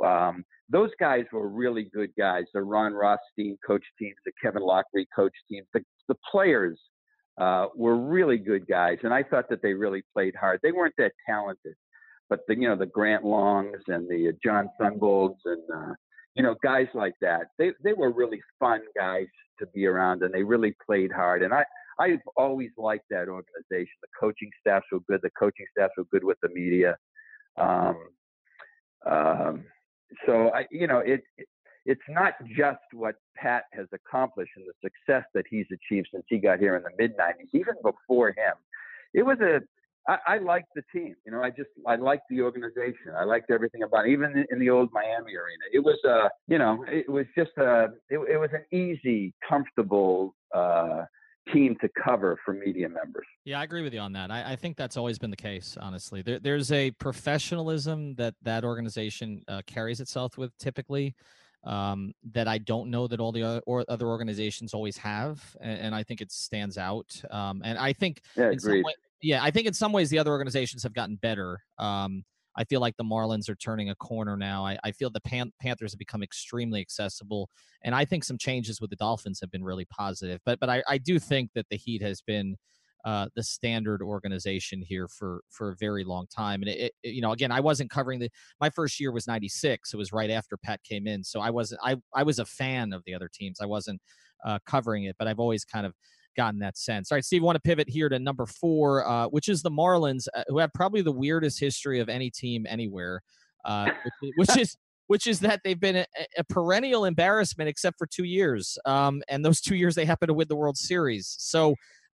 [0.04, 2.46] um, those guys were really good guys.
[2.54, 6.80] The Ron Rothstein coach teams, the Kevin Loughery coach teams, the, the players
[7.40, 10.60] uh, were really good guys, and I thought that they really played hard.
[10.62, 11.76] They weren't that talented,
[12.30, 15.94] but the you know the Grant Longs and the uh, Jon Sundvolds and uh,
[16.36, 17.48] you know guys like that.
[17.58, 19.28] They they were really fun guys
[19.60, 21.42] to be around, and they really played hard.
[21.42, 21.66] And I
[22.00, 23.96] I've always liked that organization.
[24.02, 25.22] The coaching staffs were good.
[25.24, 26.98] The coaching staffs were good with the media.
[27.58, 27.98] Um,
[29.06, 29.66] um,
[30.26, 31.48] so I, you know, it, it
[31.86, 36.38] it's not just what Pat has accomplished and the success that he's achieved since he
[36.38, 37.50] got here in the mid '90s.
[37.54, 38.54] Even before him,
[39.14, 39.62] it was a
[40.08, 41.16] I, I liked the team.
[41.26, 43.14] You know, I just I liked the organization.
[43.18, 44.12] I liked everything about it.
[44.12, 45.64] even in, the old Miami arena.
[45.72, 50.36] It was uh you know it was just a it, it was an easy, comfortable
[50.54, 51.06] uh,
[51.52, 53.26] team to cover for media members.
[53.44, 54.32] Yeah, I agree with you on that.
[54.32, 55.78] I, I think that's always been the case.
[55.80, 61.16] Honestly, there, there's a professionalism that that organization uh, carries itself with typically.
[61.66, 65.80] Um, that I don't know that all the other, or other organizations always have, and,
[65.80, 67.22] and, I think it stands out.
[67.32, 70.20] Um, and I think yeah, in some way, yeah, I think in some ways the
[70.20, 71.64] other organizations have gotten better.
[71.80, 74.66] Um, I feel like the Marlins are turning a corner now.
[74.66, 77.50] I, I feel the Pan- Panthers have become extremely accessible,
[77.84, 80.40] and I think some changes with the Dolphins have been really positive.
[80.46, 82.58] But but I, I do think that the Heat has been
[83.06, 86.62] uh, the standard organization here for for a very long time.
[86.62, 88.30] And it, it, you know, again, I wasn't covering the.
[88.62, 89.94] My first year was '96.
[89.94, 91.82] It was right after Pat came in, so I wasn't.
[91.84, 93.60] I I was a fan of the other teams.
[93.62, 94.02] I wasn't
[94.46, 95.94] uh, covering it, but I've always kind of
[96.36, 97.12] gotten that sense.
[97.12, 100.28] All right, Steve, want to pivot here to number four, uh, which is the Marlins,
[100.34, 103.22] uh, who have probably the weirdest history of any team anywhere,
[103.66, 103.90] uh,
[104.22, 104.76] which, which is
[105.08, 106.06] which is that they've been a,
[106.38, 110.34] a perennial embarrassment except for two years, um, and those two years they happen to
[110.34, 111.36] win the World Series.
[111.40, 111.76] So,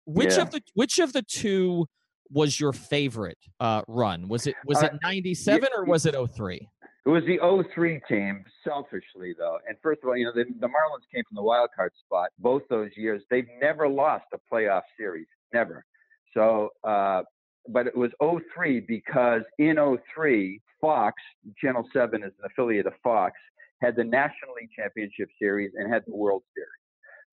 [0.07, 0.43] which yeah.
[0.43, 1.87] of the which of the two
[2.31, 4.29] was your favorite uh, run?
[4.29, 6.69] Was it was it '97 uh, or was it 03?
[7.07, 7.39] It was the
[7.75, 9.59] 03 team, selfishly though.
[9.69, 12.31] And first of all, you know, the, the Marlins came from the wild card spot
[12.39, 13.23] both those years.
[13.31, 15.85] They've never lost a playoff series, never.
[16.33, 17.23] So uh,
[17.69, 19.77] but it was 03 because in
[20.15, 21.23] 03, Fox,
[21.59, 23.35] Channel 7 is an affiliate of Fox,
[23.81, 26.69] had the National League Championship Series and had the World Series.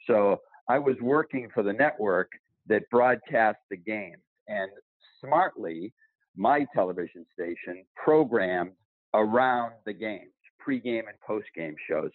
[0.08, 2.32] So I was working for the network
[2.68, 4.22] that broadcast the games.
[4.48, 4.72] And
[5.20, 5.94] smartly,
[6.36, 8.72] my television station programmed
[9.14, 10.32] around the games,
[10.66, 12.12] pregame and postgame shows.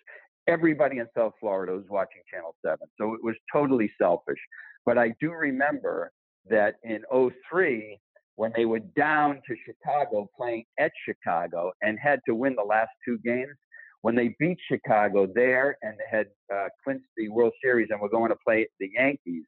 [0.48, 2.78] Everybody in South Florida was watching Channel 7.
[2.98, 4.38] So it was totally selfish.
[4.84, 6.12] But I do remember
[6.48, 7.02] that in
[7.50, 7.98] 03,
[8.36, 12.90] when they were down to Chicago playing at Chicago and had to win the last
[13.04, 13.56] two games,
[14.02, 18.28] when they beat Chicago there and had uh, clinched the World Series and were going
[18.28, 19.42] to play the Yankees,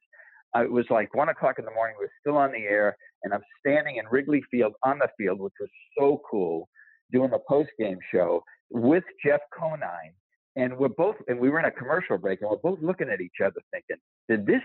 [0.55, 1.95] uh, it was like one o'clock in the morning.
[1.99, 5.39] We were still on the air, and I'm standing in Wrigley Field on the field,
[5.39, 6.67] which was so cool,
[7.11, 10.13] doing the post game show with Jeff Conine.
[10.55, 13.21] And we're both, and we were in a commercial break, and we're both looking at
[13.21, 14.63] each other, thinking, "Did this,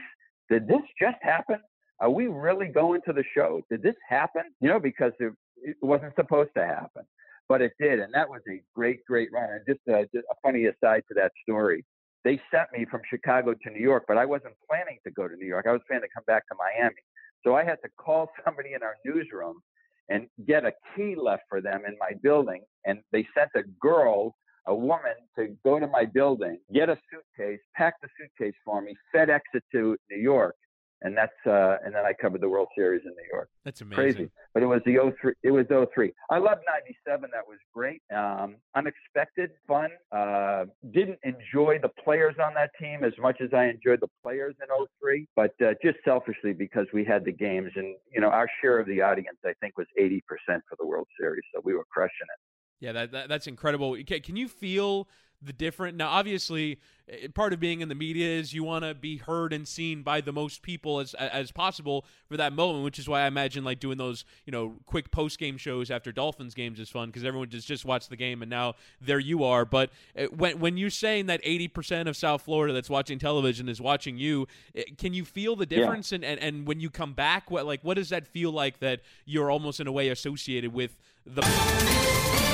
[0.48, 1.58] did this just happen?
[2.00, 3.62] Are we really going to the show?
[3.70, 4.42] Did this happen?
[4.60, 7.04] You know, because it, it wasn't supposed to happen,
[7.48, 9.48] but it did, and that was a great, great run.
[9.50, 11.84] And just, uh, just a funny aside to that story,
[12.24, 15.36] they sent me from Chicago to New York, but I wasn't planning to go to
[15.36, 15.66] New York.
[15.68, 17.02] I was planning to come back to Miami.
[17.44, 19.62] So I had to call somebody in our newsroom
[20.08, 22.62] and get a key left for them in my building.
[22.84, 24.34] And they sent a girl,
[24.66, 28.94] a woman, to go to my building, get a suitcase, pack the suitcase for me,
[29.14, 30.56] FedEx it to New York,
[31.02, 33.48] and that's uh, and then I covered the World Series in New York.
[33.64, 33.96] That's amazing.
[33.96, 35.32] Crazy, but it was the 03.
[35.42, 36.12] It was 03.
[36.30, 37.30] I love '97.
[37.32, 38.02] That was great.
[38.14, 39.90] Um, unexpected, fun.
[40.12, 44.54] Uh, didn't enjoy the players on that team as much as I enjoyed the players
[44.60, 48.48] in 03, but uh, just selfishly because we had the games and you know our
[48.62, 51.84] share of the audience I think was 80% for the World Series, so we were
[51.90, 52.40] crushing it.
[52.80, 53.92] Yeah, that, that that's incredible.
[54.00, 55.08] Okay, can you feel
[55.44, 55.96] the different.
[55.96, 56.78] Now obviously
[57.08, 60.02] eh, part of being in the media is you want to be heard and seen
[60.02, 63.64] by the most people as as possible for that moment which is why i imagine
[63.64, 67.24] like doing those you know quick post game shows after dolphins games is fun because
[67.24, 69.64] everyone just just watch the game and now there you are.
[69.64, 73.80] But eh, when when you're saying that 80% of south florida that's watching television is
[73.80, 76.12] watching you eh, can you feel the difference?
[76.12, 76.16] Yeah.
[76.16, 79.00] and, and and when you come back what like what does that feel like that
[79.24, 82.53] you're almost in a way associated with the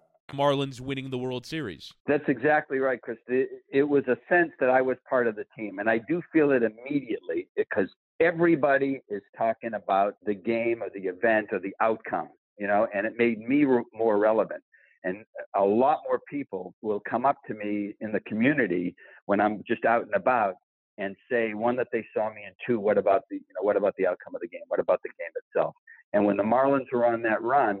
[0.31, 1.91] Marlins winning the World Series.
[2.07, 3.17] That's exactly right, Chris.
[3.27, 6.21] It, it, was a sense that I was part of the team, and I do
[6.31, 7.87] feel it immediately because
[8.19, 13.05] everybody is talking about the game or the event or the outcome, you know, and
[13.05, 14.61] it made me re- more relevant.
[15.03, 19.63] And a lot more people will come up to me in the community when I'm
[19.67, 20.55] just out and about
[20.97, 23.77] and say, one, that they saw me, and two, what about the, you know, what
[23.77, 24.61] about the outcome of the game?
[24.67, 25.73] What about the game itself?
[26.13, 27.79] And when the Marlins were on that run,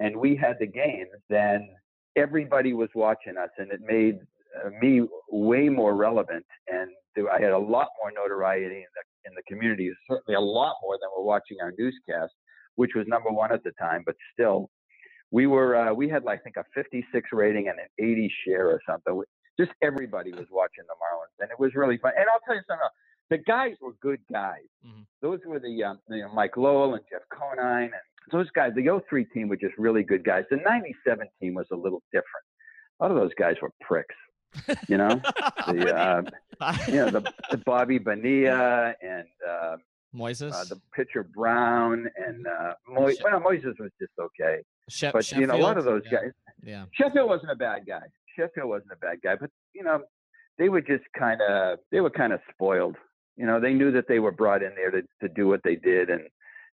[0.00, 1.68] and we had the game, then
[2.16, 4.18] everybody was watching us, and it made
[4.64, 6.44] uh, me way more relevant.
[6.68, 6.90] And
[7.30, 9.90] I had a lot more notoriety in the in the community.
[10.08, 12.32] Certainly a lot more than we're watching our newscast,
[12.76, 14.02] which was number one at the time.
[14.04, 14.70] But still,
[15.30, 18.80] we were uh, we had I think a 56 rating and an 80 share or
[18.88, 19.22] something.
[19.58, 22.12] Just everybody was watching the Marlins, and it was really fun.
[22.16, 22.82] And I'll tell you something.
[22.82, 22.92] Else.
[23.32, 24.68] The guys were good guys.
[24.86, 25.02] Mm-hmm.
[25.22, 27.92] Those were the um, you know, Mike Lowell and Jeff Conine and
[28.30, 30.44] those guys, the 03 team were just really good guys.
[30.50, 32.44] The 97 team was a little different.
[33.00, 34.14] A lot of those guys were pricks,
[34.86, 35.08] you know,
[35.66, 36.22] the, uh,
[36.86, 39.76] you know, the, the Bobby Bonilla and, uh,
[40.14, 44.58] Moises, uh, the pitcher Brown and uh, Mo- well, Moises was just okay,
[44.90, 46.18] Shep- but Sheffield, you know, a lot of those yeah.
[46.18, 46.30] guys.
[46.62, 48.02] Yeah, Sheffield wasn't a bad guy.
[48.36, 50.02] Sheffield wasn't a bad guy, but you know,
[50.58, 52.96] they were just kind of they were kind of spoiled.
[53.36, 55.76] You know, they knew that they were brought in there to to do what they
[55.76, 56.22] did, and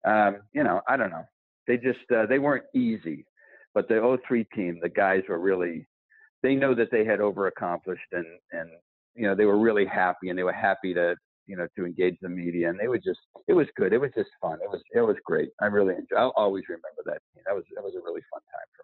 [0.04, 1.24] um, you know, I don't know.
[1.66, 3.26] They just uh, they weren't easy.
[3.74, 5.88] But the 03 team, the guys were really
[6.44, 8.68] they know that they had overaccomplished and and
[9.14, 12.16] you know they were really happy and they were happy to you know to engage
[12.20, 13.92] the media and they were just it was good.
[13.92, 14.58] It was just fun.
[14.62, 15.50] It was it was great.
[15.60, 17.42] I really enjoy i'll always remember that team.
[17.46, 18.83] That was that was a really fun time for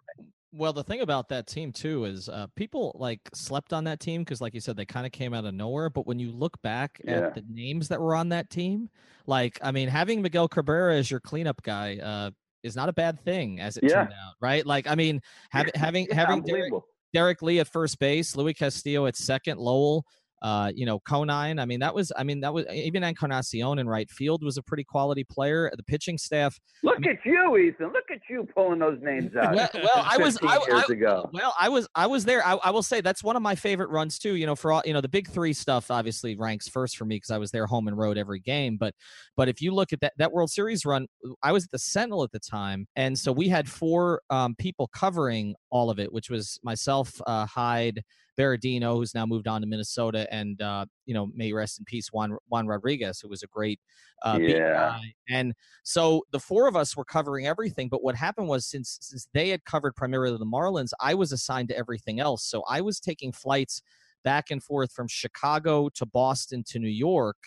[0.53, 4.21] well the thing about that team too is uh, people like slept on that team
[4.21, 6.61] because like you said they kind of came out of nowhere but when you look
[6.61, 7.19] back Yeah.
[7.19, 8.89] at the names that were on that team
[9.27, 12.31] like i mean having miguel cabrera as your cleanup guy uh,
[12.63, 13.93] is not a bad thing as it Yeah.
[14.03, 16.73] turned out right like i mean having having Yeah, having Derek.
[17.13, 20.05] Derrek Lee at first base, Luis Castillo at second, Lowell,
[20.41, 21.59] Uh, you know, Conine.
[21.59, 22.11] I mean, that was.
[22.17, 25.71] I mean, that was even Encarnacion in right field was a pretty quality player.
[25.75, 26.59] The pitching staff.
[26.81, 27.87] Look I mean, at you, Ethan.
[27.93, 29.55] Look at you pulling those names out.
[29.55, 30.39] Well, well I was.
[30.41, 31.29] I, years I, ago.
[31.31, 31.87] Well, I was.
[31.93, 32.45] I was there.
[32.45, 34.35] I, I will say that's one of my favorite runs too.
[34.35, 37.17] You know, for all you know, the big three stuff obviously ranks first for me
[37.17, 38.77] because I was there home and road every game.
[38.77, 38.95] But,
[39.37, 41.07] but if you look at that that World Series run,
[41.43, 44.87] I was at the Sentinel at the time, and so we had four um, people
[44.87, 48.03] covering all of it, which was myself, uh, Hyde.
[48.41, 52.09] Berardino, who's now moved on to Minnesota, and uh, you know, may rest in peace,
[52.11, 53.79] Juan Juan Rodriguez, who was a great
[54.23, 54.57] uh, Yeah.
[54.73, 55.13] guy.
[55.29, 57.89] And so the four of us were covering everything.
[57.89, 61.69] But what happened was, since since they had covered primarily the Marlins, I was assigned
[61.69, 62.43] to everything else.
[62.45, 63.81] So I was taking flights
[64.23, 67.37] back and forth from Chicago to Boston to New York.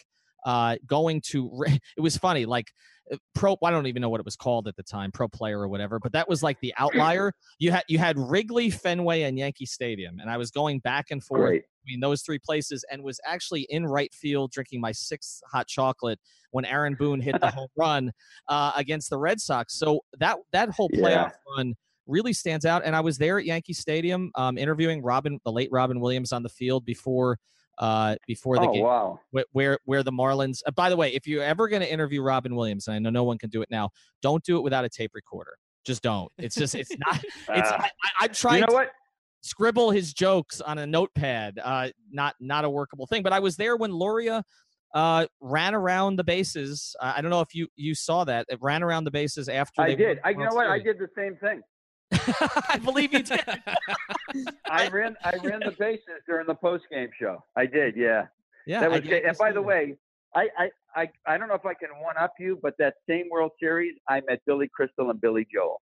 [0.44, 1.50] Uh, going to
[1.96, 2.72] it was funny like
[3.34, 5.68] pro i don't even know what it was called at the time pro player or
[5.68, 7.32] whatever but that was like the outlier.
[7.58, 11.22] You had you had wrigley fenway and yankee stadium and i was going back and
[11.22, 11.64] forth Great.
[11.84, 16.18] between those three places and was actually in right field drinking my sixth hot chocolate
[16.50, 18.12] when aaron boone hit the home run
[18.48, 19.74] uh, against the red sox.
[19.78, 21.74] So that that whole playoff run
[22.06, 25.70] really stands out and i was there at yankee stadium um, interviewing robin the late
[25.72, 27.38] robin williams on the field before
[27.78, 29.20] uh, before the Oh game wow.
[29.34, 30.60] wh- where where the Marlins.
[30.66, 33.10] Uh, by the way, if you're ever going to interview Robin Williams, and I know
[33.10, 33.90] no one can do it now,
[34.22, 35.56] don't do it without a tape recorder.
[35.84, 36.30] Just don't.
[36.38, 37.22] It's just it's not.
[37.24, 37.76] It's Ah.
[37.80, 37.90] I, I,
[38.24, 38.90] I'm trying you know to what?
[39.42, 41.58] scribble his jokes on a notepad.
[41.62, 43.22] Uh, not not a workable thing.
[43.22, 44.42] But I was there when Loria
[44.94, 46.94] uh ran around the bases.
[47.00, 48.46] Uh, I don't know if you you saw that.
[48.48, 50.20] It ran around the bases after I did.
[50.24, 50.68] I, you know what?
[50.68, 51.60] I did the same thing.
[52.68, 53.40] I believe you did.
[54.70, 55.16] I ran.
[55.24, 57.42] I ran the bases during the post game show.
[57.56, 57.96] I did.
[57.96, 58.26] Yeah.
[58.66, 58.80] Yeah.
[58.80, 59.20] that was get great.
[59.22, 59.62] to And by the that.
[59.62, 59.96] way,
[60.34, 63.26] I, I, I, I don't know if I can one up you, but that same
[63.30, 65.80] World Series, I met Billy Crystal and Billy Joel.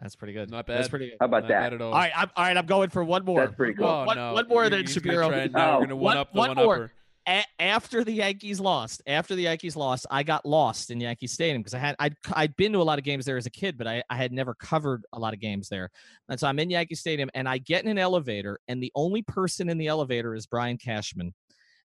[0.00, 0.50] that's pretty good.
[0.50, 0.78] Not bad.
[0.78, 1.16] That's pretty good.
[1.20, 1.60] How about Not that?
[1.60, 1.92] bad at all.
[1.92, 2.56] All right, I'm, all right.
[2.56, 3.40] I'm going for one more.
[3.40, 3.86] That's pretty cool.
[3.86, 4.32] Oh, One- no.
[4.32, 5.28] one more You- than you're Shapiro.
[5.28, 5.74] try- no, Oh.
[5.78, 6.74] we're gonna one One- up the one one more.
[6.76, 6.92] upper.
[7.28, 11.60] A- after the Yankees lost, after the Yankees lost, I got lost in Yankee Stadium
[11.62, 13.78] because I had I'd I'd been to a lot of games there as a kid,
[13.78, 15.90] but I, I had never covered a lot of games there.
[16.28, 19.22] And so I'm in Yankee Stadium and I get in an elevator, and the only
[19.22, 21.32] person in the elevator is Brian Cashman.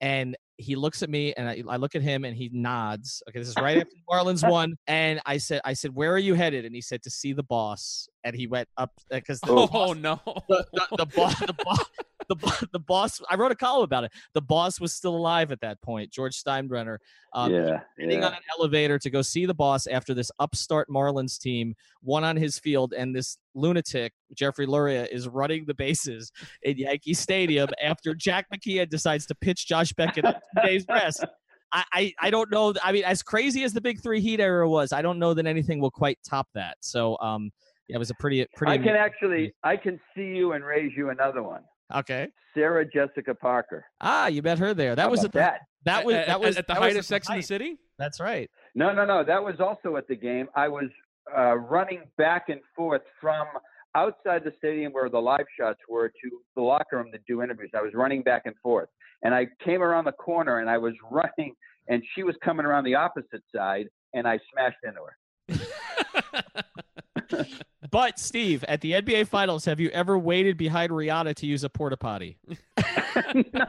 [0.02, 3.22] And he looks at me and I, I look at him and he nods.
[3.30, 4.76] Okay, this is right after New Orleans won.
[4.88, 6.66] And I said, I said, where are you headed?
[6.66, 8.08] And he said, to see the boss.
[8.24, 10.20] And he went up because the, Oh, boss- no.
[10.48, 11.86] the, the, the boss, the boss,
[12.30, 13.22] the, the boss.
[13.30, 14.12] I wrote a column about it.
[14.34, 16.12] The boss was still alive at that point.
[16.12, 16.98] George Steinbrenner.
[17.34, 17.82] Um, yeah.
[18.00, 18.28] Getting yeah.
[18.28, 22.38] on an elevator to go see the boss after this upstart Marlins team won on
[22.38, 28.14] his field, and this lunatic Jeffrey Loria is running the bases in Yankee Stadium after
[28.14, 31.26] Jack McKeon decides to pitch Josh Beckett on two days rest.
[31.72, 32.74] I, I, I don't know.
[32.84, 35.46] I mean, as crazy as the Big Three Heat era was, I don't know that
[35.48, 36.78] anything will quite top that.
[36.82, 37.52] So, um,
[37.88, 38.74] yeah, it was a pretty pretty.
[38.74, 41.62] I can actually, I can see you and raise you another one.
[41.96, 42.28] okay.
[42.56, 43.84] Sarah Jessica Parker.
[44.00, 44.96] Ah, you met her there.
[44.96, 45.60] That How was at the, that.
[45.84, 47.42] that was At- that at- was at the that height was of Sex in the.
[47.42, 47.78] City.
[48.00, 48.50] That's right.
[48.76, 49.24] No, no, no.
[49.26, 50.48] That was also at the game.
[50.56, 50.86] I was
[51.36, 53.48] uh, running back and forth from
[53.96, 57.72] outside the stadium where the live shots were to the locker room to do interviews.
[57.74, 58.90] I was running back and forth.
[59.24, 61.56] And I came around the corner and I was running,
[61.88, 65.16] and she was coming around the opposite side, and I smashed into her.
[67.92, 71.70] But Steve, at the NBA Finals, have you ever waited behind Rihanna to use a
[71.70, 72.38] porta potty?
[73.36, 73.66] no,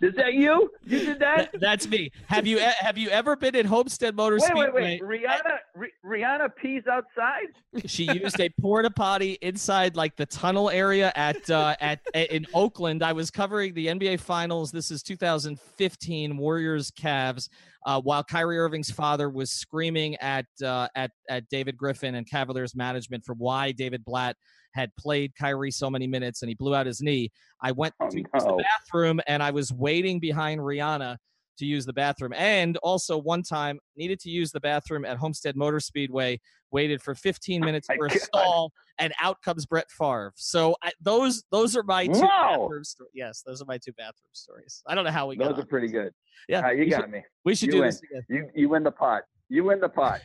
[0.00, 0.70] is that you?
[0.84, 1.52] You did that?
[1.52, 2.10] That- that's me.
[2.26, 4.70] Have you have you ever been at Homestead Motor Wait, Speedway?
[4.72, 5.22] wait, wait.
[5.22, 7.46] Rihanna, Ri- Rihanna pees outside.
[7.86, 13.02] She used a porta potty inside like the tunnel area at uh, at in Oakland.
[13.02, 14.72] I was covering the NBA Finals.
[14.72, 17.48] This is 2015 Warriors Cavs.
[17.86, 22.74] Uh, while Kyrie Irving's father was screaming at uh, at at David Griffin and Cavaliers
[22.74, 24.36] management for why David Blatt
[24.74, 28.08] had played Kyrie so many minutes and he blew out his knee, I went Oh,
[28.08, 28.56] to no.
[28.56, 31.16] the bathroom and I was waiting behind Rihanna
[31.58, 32.32] to use the bathroom.
[32.36, 37.14] And also one time needed to use the bathroom at Homestead Motor Speedway, waited for
[37.14, 38.18] 15 minutes for a God.
[38.18, 40.32] stall, and out comes Brett Favre.
[40.36, 42.58] So I, those those are my two Wow.
[42.60, 43.10] bathroom stories.
[43.14, 44.82] Yes, those are my two bathroom stories.
[44.86, 46.12] I don't know how we got Those are on pretty good.
[46.48, 47.22] Yeah, you got should, me.
[47.44, 47.88] we should You do win.
[47.88, 48.22] this again.
[48.28, 49.22] You you win the pot.
[49.52, 50.22] You win the pot.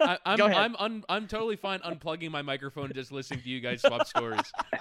[0.00, 0.56] I, I'm Go ahead.
[0.56, 4.06] I'm un, I'm totally fine unplugging my microphone and just listening to you guys swap
[4.06, 4.40] stories.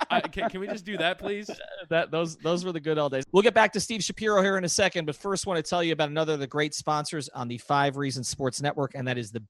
[0.10, 1.52] I, can, can we just do that, please?
[1.90, 3.26] that those those were the good old days.
[3.34, 5.84] We'll get back to Steve Shapiro here in a second, but first want to tell
[5.84, 9.18] you about another of the great sponsors on the Five Reasons Sports Network, and that
[9.18, 9.42] is the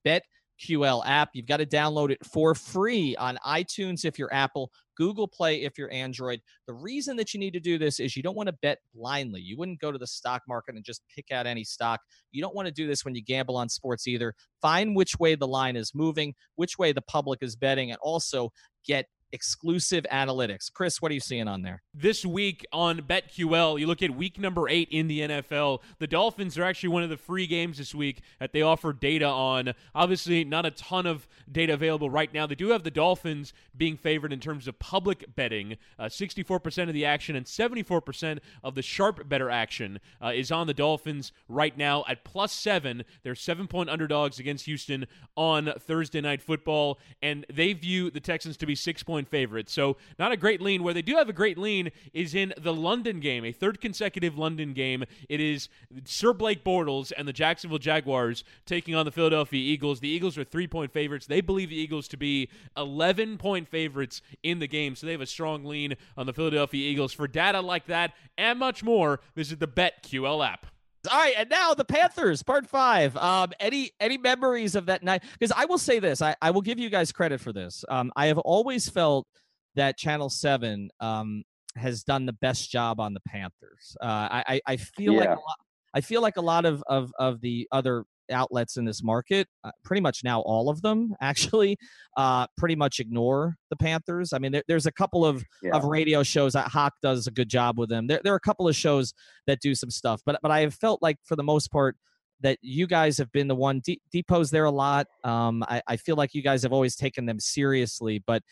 [0.60, 1.30] BetQL app.
[1.34, 5.78] You've got to download it for free on iTunes if you're Apple, Google Play if
[5.78, 6.42] you're Android.
[6.68, 9.42] The reason that you need to do this is you don't want to bet blindly.
[9.42, 12.02] You wouldn't go to the stock market and just pick out any stock.
[12.32, 14.34] You don't want to do this when you gamble on sports either.
[14.62, 18.52] Find which way the line is moving, which way the public is betting, and also
[18.86, 20.72] get exclusive analytics.
[20.72, 21.82] Chris, what are you seeing on there?
[21.94, 25.80] This week on BetQL, you look at week number eight in the NFL.
[26.00, 29.26] The Dolphins are actually one of the free games this week that they offer data
[29.26, 29.74] on.
[29.96, 32.46] Obviously, not a ton of data available right now.
[32.46, 35.78] They do have the Dolphins being favored in terms of public betting.
[35.98, 40.68] Uh, 64% of the action and 74% of the sharp better action uh, is on
[40.68, 43.04] the Dolphins right now at plus seven.
[43.24, 48.58] They're seven point underdogs against Houston on Thursday Night Football, and they view the Texans
[48.58, 49.74] to be six point favorites.
[49.74, 50.84] So, not a great lean.
[50.84, 54.38] Where they do have a great lean is in the London game, a third consecutive
[54.38, 55.04] London game.
[55.30, 55.70] It is
[56.06, 60.00] Sir Blake Bortles and the Jacksonville Jaguars taking on the Philadelphia Eagles.
[60.00, 61.26] The Eagles are three point favorites.
[61.26, 64.96] They believe the Eagles to be 11 point favorites in the game.
[64.96, 67.14] So, they have a strong lean on the Philadelphia Eagles.
[67.14, 70.68] For data like that and much more, visit the BetQL app.
[71.12, 73.18] All right, and now the Panthers, part five.
[73.18, 75.24] Um, any any memories of that night?
[75.34, 77.84] Because I will say this, I, I will give you guys credit for this.
[77.90, 79.28] Um, I have always felt
[79.76, 81.44] that Channel Seven um
[81.76, 83.98] has done the best job on the Panthers.
[84.02, 85.20] Uh, I I feel yeah.
[85.20, 85.58] like a lot,
[85.94, 89.72] I feel like a lot of of of the other outlets in this market, uh,
[89.84, 91.78] pretty much now all of them actually,
[92.18, 94.34] uh, pretty much ignore the Panthers.
[94.34, 95.72] I mean, there, there's a couple of, yeah.
[95.76, 98.08] of radio shows that Hawk does a good job with them.
[98.08, 99.14] There, there are a couple of shows
[99.48, 101.96] that do some stuff, but but I have felt like for the most part
[102.44, 103.80] that you guys have been the one.
[103.80, 105.08] D- Depot's there a lot.
[105.24, 108.44] Um, I, I feel like you guys have always taken them seriously, but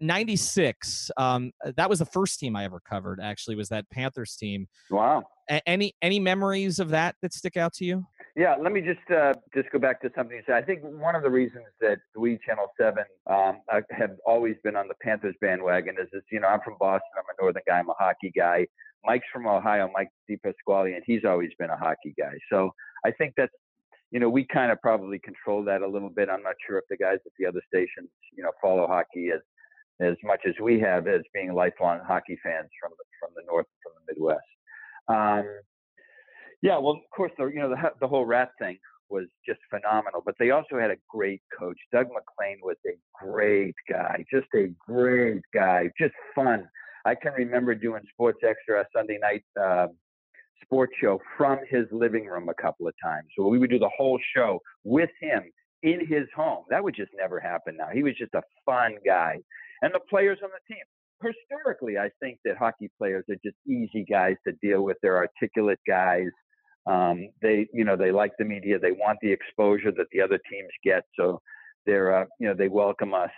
[0.00, 4.68] 96 um, that was the first team i ever covered actually was that panthers team
[4.90, 8.04] wow A- any any memories of that that stick out to you
[8.36, 10.54] yeah, let me just uh, just go back to something you said.
[10.54, 13.58] I think one of the reasons that we Channel Seven um,
[13.90, 17.24] have always been on the Panthers bandwagon is, this you know I'm from Boston, I'm
[17.24, 18.66] a Northern guy, I'm a hockey guy.
[19.04, 22.32] Mike's from Ohio, Mike DePasquale, and he's always been a hockey guy.
[22.52, 22.70] So
[23.04, 23.52] I think that's
[24.12, 26.28] you know we kind of probably control that a little bit.
[26.28, 29.40] I'm not sure if the guys at the other stations you know follow hockey as
[30.00, 33.66] as much as we have as being lifelong hockey fans from the, from the north
[33.82, 34.40] from the Midwest.
[35.08, 35.46] Um,
[36.62, 38.78] yeah, well, of course, the you know the the whole rat thing
[39.08, 40.22] was just phenomenal.
[40.24, 41.78] But they also had a great coach.
[41.92, 46.68] Doug MacLean was a great guy, just a great guy, just fun.
[47.04, 49.88] I can remember doing Sports Extra Sunday night uh,
[50.62, 53.28] sports show from his living room a couple of times.
[53.36, 55.42] So we would do the whole show with him
[55.82, 56.64] in his home.
[56.68, 57.88] That would just never happen now.
[57.92, 59.38] He was just a fun guy.
[59.82, 60.84] And the players on the team.
[61.22, 64.96] Historically, I think that hockey players are just easy guys to deal with.
[65.02, 66.30] They're articulate guys.
[66.86, 68.78] Um, they, you know, they like the media.
[68.78, 71.04] They want the exposure that the other teams get.
[71.18, 71.42] So
[71.84, 73.30] they're, uh, you know, they welcome us.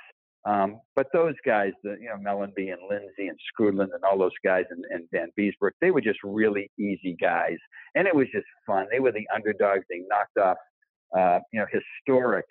[0.44, 4.30] Um, but those guys, the, you know, Mellanby and Lindsay and Skrudland and all those
[4.44, 7.58] guys and, and Vanbiesbrouck, they were just really easy guys.
[7.94, 8.86] And it was just fun.
[8.90, 9.84] They were the underdogs.
[9.88, 10.56] They knocked off,
[11.16, 12.46] uh, you know, historic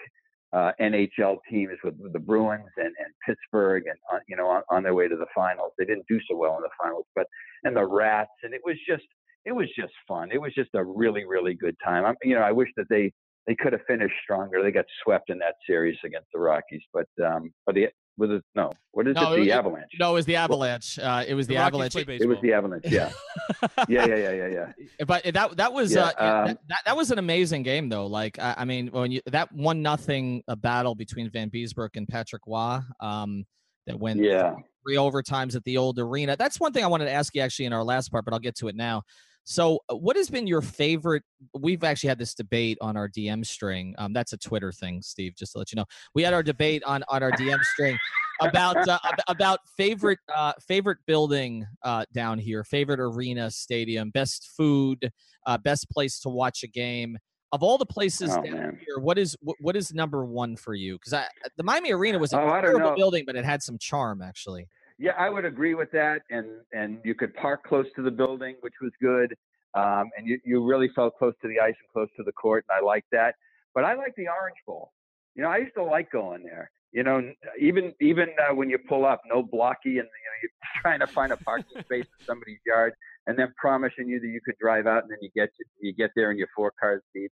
[0.53, 4.63] uh, NHL teams with, with the Bruins and, and Pittsburgh and, uh, you know, on,
[4.69, 5.71] on their way to the finals.
[5.77, 7.25] They didn't do so well in the finals, but,
[7.63, 8.31] and the Rats.
[8.43, 9.05] And it was just,
[9.45, 10.29] it was just fun.
[10.31, 12.05] It was just a really, really good time.
[12.05, 13.11] I'm, you know, I wish that they
[13.47, 14.61] they could have finished stronger.
[14.61, 17.87] They got swept in that series against the Rockies, but um, but the
[18.21, 18.71] was it no?
[18.91, 19.37] What is no, it?
[19.37, 19.91] The it, Avalanche?
[19.99, 20.99] No, it was the Avalanche.
[20.99, 21.95] Uh, it was the, the Avalanche.
[21.95, 22.85] It was the Avalanche.
[22.87, 23.11] Yeah.
[23.89, 25.05] yeah, yeah, yeah, yeah, yeah.
[25.05, 28.05] But that that was yeah, uh, um, that, that, that was an amazing game though.
[28.05, 32.43] Like I, I mean, when you that one nothing a battle between Vanbiesbrouck and Patrick
[32.47, 32.79] Roy.
[32.99, 33.45] Um,
[33.87, 34.55] that went yeah.
[34.83, 36.35] three overtimes at the old arena.
[36.37, 38.39] That's one thing I wanted to ask you actually in our last part, but I'll
[38.39, 39.01] get to it now.
[39.43, 41.23] So, uh, what has been your favorite?
[41.57, 43.95] We've actually had this debate on our DM string.
[43.97, 45.35] Um, that's a Twitter thing, Steve.
[45.35, 47.97] Just to let you know, we had our debate on on our DM string
[48.41, 55.11] about uh, about favorite uh, favorite building uh, down here, favorite arena, stadium, best food,
[55.47, 57.17] uh, best place to watch a game.
[57.53, 58.79] Of all the places oh, down man.
[58.85, 60.97] here, what is what, what is number one for you?
[60.97, 61.25] Because
[61.57, 64.67] the Miami Arena was a oh, terrible building, but it had some charm actually.
[65.01, 66.21] Yeah, I would agree with that.
[66.29, 69.35] And and you could park close to the building, which was good.
[69.73, 72.65] Um, and you, you really felt close to the ice and close to the court,
[72.69, 73.35] and I like that.
[73.73, 74.91] But I like the Orange Bowl.
[75.33, 76.69] You know, I used to like going there.
[76.91, 80.51] You know, even even uh, when you pull up, no blocky, and you know, you're
[80.81, 82.93] trying to find a parking space in somebody's yard,
[83.25, 85.49] and then promising you that you could drive out, and then you get
[85.79, 87.31] you get there and you're four cars deep.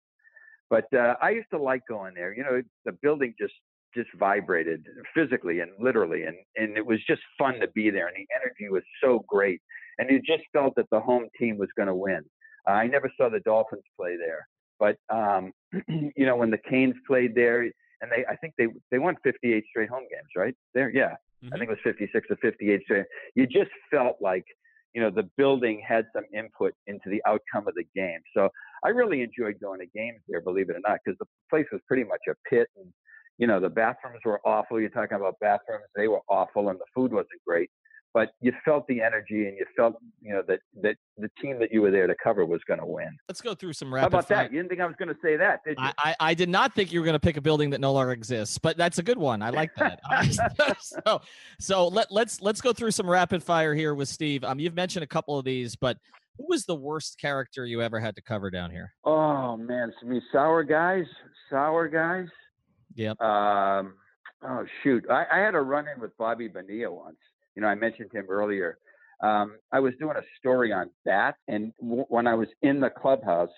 [0.71, 2.33] But uh, I used to like going there.
[2.33, 3.53] You know, the building just
[3.95, 4.85] just vibrated
[5.15, 8.69] physically and literally and and it was just fun to be there and the energy
[8.69, 9.61] was so great
[9.97, 12.21] and you just felt that the home team was going to win.
[12.67, 14.47] Uh, i never saw the dolphins play there
[14.79, 15.51] but um
[15.87, 19.63] you know when the canes played there and they i think they they won 58
[19.69, 20.55] straight home games right?
[20.73, 21.15] There yeah.
[21.43, 21.53] Mm-hmm.
[21.53, 23.05] i think it was 56 or 58 straight.
[23.35, 24.45] You just felt like
[24.93, 28.19] you know the building had some input into the outcome of the game.
[28.35, 28.49] So
[28.83, 31.81] i really enjoyed going to games there believe it or not because the place was
[31.87, 32.91] pretty much a pit and
[33.39, 34.79] you know, the bathrooms were awful.
[34.79, 37.71] You're talking about bathrooms; they were awful, and the food wasn't great
[38.13, 41.71] but you felt the energy and you felt you know that that the team that
[41.71, 43.09] you were there to cover was going to win.
[43.27, 44.11] Let's go through some rapid.
[44.11, 44.17] Fire.
[44.17, 44.37] How about fire.
[44.43, 44.51] that?
[44.51, 45.85] You didn't think I was going to say that, did you?
[45.85, 47.93] I, I, I did not think you were going to pick a building that no
[47.93, 49.41] longer exists, but that's a good one.
[49.41, 49.99] I like that.
[50.81, 51.21] so
[51.59, 54.43] so let let's let's go through some rapid fire here with Steve.
[54.43, 55.97] Um, you've mentioned a couple of these, but
[56.37, 58.93] who was the worst character you ever had to cover down here?
[59.03, 61.05] Oh man, I mean sour guys,
[61.49, 62.27] sour guys.
[62.95, 63.19] Yep.
[63.21, 63.95] Um.
[64.41, 67.17] Oh shoot, I, I had a run in with Bobby Bonilla once
[67.59, 68.77] you know, I mentioned him earlier.
[69.21, 72.89] Um, I was doing a story on bats, and w- when I was in the
[72.89, 73.49] clubhouse,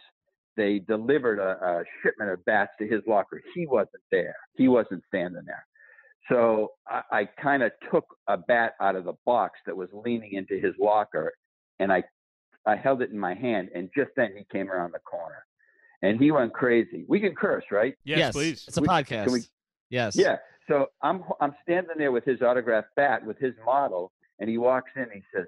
[0.58, 3.44] they delivered a, a shipment of bats to his locker.
[3.54, 4.36] He wasn't there.
[4.56, 5.66] He wasn't standing there.
[6.30, 10.34] So I, I kind of took a bat out of the box that was leaning
[10.34, 11.32] into his locker,
[11.80, 12.04] and I
[12.66, 15.46] I held it in my hand, and just then he came around the corner,
[16.02, 17.06] and he went crazy.
[17.08, 17.96] We can curse, right?
[18.04, 18.66] Yes, yes please.
[18.68, 19.32] It's a We- podcast.
[19.32, 19.42] we-
[19.90, 20.16] yes.
[20.16, 20.38] Yeah.
[20.68, 24.92] So I'm I'm standing there with his autographed bat with his model, and he walks
[24.96, 25.04] in.
[25.04, 25.46] and He says,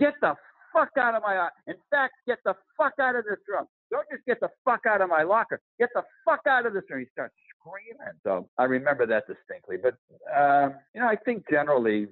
[0.00, 0.34] "Get the
[0.72, 1.50] fuck out of my eye.
[1.66, 3.66] In fact, get the fuck out of this room.
[3.90, 5.60] Don't just get the fuck out of my locker.
[5.78, 8.14] Get the fuck out of this room." He starts screaming.
[8.22, 9.76] So I remember that distinctly.
[9.76, 9.94] But
[10.34, 12.08] um, you know, I think generally, you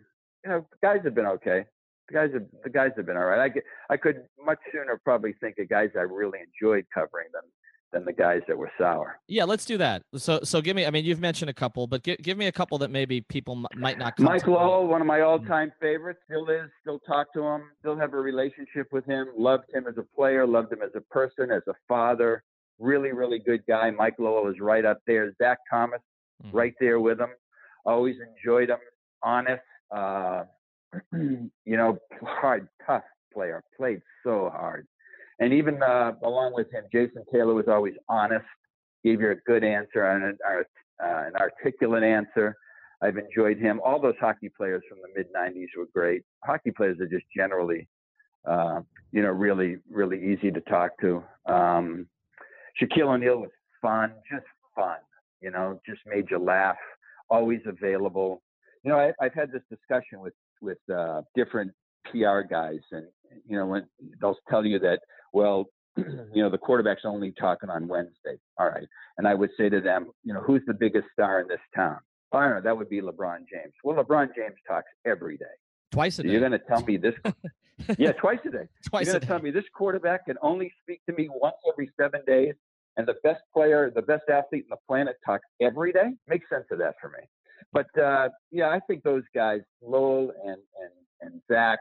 [0.46, 1.64] know, guys have been okay.
[2.08, 3.38] The guys have the guys have been all right.
[3.40, 7.42] I get, I could much sooner probably think of guys I really enjoyed covering than
[7.92, 9.18] than the guys that were sour.
[9.26, 10.02] Yeah, let's do that.
[10.16, 10.86] So so give me.
[10.86, 13.56] I mean, you've mentioned a couple, but give give me a couple that maybe people
[13.56, 14.18] m- might not.
[14.18, 14.46] Mike.
[14.46, 16.70] Lowell, one of my all-time favorites, still is.
[16.82, 17.62] Still talk to him.
[17.80, 19.28] Still have a relationship with him.
[19.36, 20.46] Loved him as a player.
[20.46, 22.42] Loved him as a person, as a father.
[22.78, 23.90] Really, really good guy.
[23.90, 25.34] Mike Lowell is right up there.
[25.38, 26.00] Zach Thomas,
[26.44, 26.50] Mhm.
[26.52, 27.30] right there with him.
[27.84, 28.78] Always enjoyed him.
[29.22, 29.62] Honest.
[29.90, 30.44] Uh,
[31.12, 33.62] you know, hard, tough player.
[33.76, 34.86] Played so hard.
[35.40, 38.44] And even uh, along with him, Jason Taylor was always honest.
[39.02, 40.62] Gave you a good answer and an, uh,
[41.00, 42.54] an articulate answer.
[43.02, 43.80] I've enjoyed him.
[43.82, 46.22] All those hockey players from the mid '90s were great.
[46.44, 47.88] Hockey players are just generally,
[48.46, 51.24] uh, you know, really, really easy to talk to.
[51.46, 52.06] Um,
[52.80, 54.98] Shaquille O'Neal was fun, just fun.
[55.40, 56.76] You know, just made you laugh.
[57.30, 58.42] Always available.
[58.84, 61.72] You know, I, I've had this discussion with with uh, different
[62.10, 63.06] PR guys, and
[63.46, 63.86] you know, when
[64.20, 65.00] they'll tell you that,
[65.32, 68.36] well, you know, the quarterback's only talking on Wednesday.
[68.58, 68.86] All right,
[69.18, 71.98] and I would say to them, you know, who's the biggest star in this town?
[72.32, 72.60] I don't know.
[72.62, 73.72] That would be LeBron James.
[73.82, 75.44] Well, LeBron James talks every day.
[75.90, 76.30] twice a So day.
[76.30, 77.14] you're going to tell me this?
[77.98, 78.68] yeah, twice a day.
[78.88, 81.90] twice you're going to tell me this quarterback can only speak to me once every
[82.00, 82.54] seven days,
[82.96, 86.10] and the best player, the best athlete in the planet, talks every day.
[86.28, 87.24] Makes sense of that for me.
[87.72, 90.92] But uh, yeah, I think those guys, Lowell and and
[91.32, 91.78] and Zach,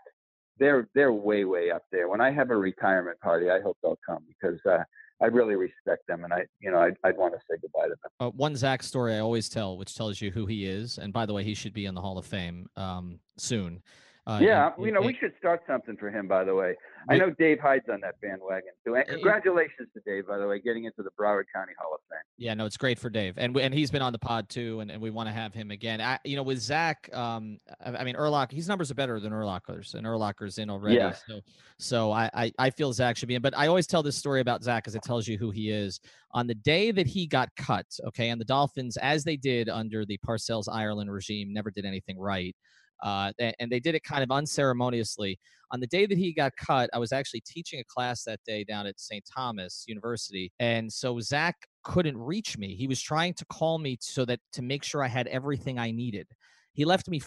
[0.59, 2.07] they're they're way way up there.
[2.09, 4.83] When I have a retirement party, I hope they'll come because uh,
[5.21, 7.95] I really respect them, and I you know I'd, I'd want to say goodbye to
[8.03, 8.11] them.
[8.19, 10.97] uh, one Zach story I always tell, which tells you who he is.
[10.97, 13.81] And by the way, he should be in the Hall of Fame um, soon.
[14.29, 16.27] Uh, yeah, in- you know in- we should start something for him.
[16.27, 16.75] By the way,
[17.09, 18.95] I know Dave Hyde's on that bandwagon too.
[18.95, 22.19] And congratulations to Dave, by the way, getting into the Broward County Hall of Fame.
[22.37, 24.91] Yeah, no, it's great for Dave, and and he's been on the pod too, and,
[24.91, 25.99] and we want to have him again.
[26.01, 29.31] I, you know, with Zach, um, I, I mean, Urlacher, his numbers are better than
[29.33, 30.97] Urlacher's, and Urlacher's in already.
[30.97, 31.13] Yeah.
[31.27, 31.39] So,
[31.79, 34.41] so I, I I feel Zach should be in, but I always tell this story
[34.41, 35.99] about Zach because it tells you who he is.
[36.31, 40.05] On the day that he got cut, okay, and the Dolphins, as they did under
[40.05, 42.55] the Parcells Ireland regime, never did anything right.
[43.03, 45.39] Uh, and they did it kind of unceremoniously.
[45.71, 48.63] On the day that he got cut, I was actually teaching a class that day
[48.63, 49.23] down at St.
[49.31, 50.51] Thomas University.
[50.59, 52.75] And so Zach couldn't reach me.
[52.75, 55.91] He was trying to call me so that to make sure I had everything I
[55.91, 56.27] needed.
[56.73, 57.19] He left me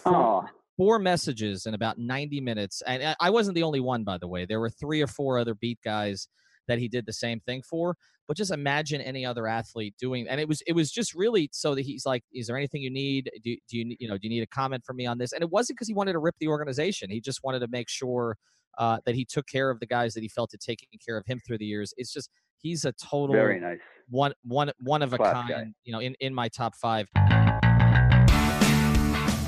[0.77, 2.81] four messages in about 90 minutes.
[2.85, 4.45] And I- I wasn't the only one, by the way.
[4.45, 6.27] There were three or four other beat guys
[6.67, 7.95] that he did the same thing for.
[8.27, 11.75] But just imagine any other athlete doing, and it was it was just really so
[11.75, 13.29] that he's like, is there anything you need?
[13.43, 15.33] Do, do you you know do you need a comment from me on this?
[15.33, 17.09] And it wasn't because he wanted to rip the organization.
[17.09, 18.37] He just wanted to make sure
[18.77, 21.25] uh, that he took care of the guys that he felt had taken care of
[21.25, 21.93] him through the years.
[21.97, 23.79] It's just he's a total very nice.
[24.09, 25.49] one one one of a kind.
[25.49, 25.65] guy.
[25.83, 27.07] You know, in in my top five.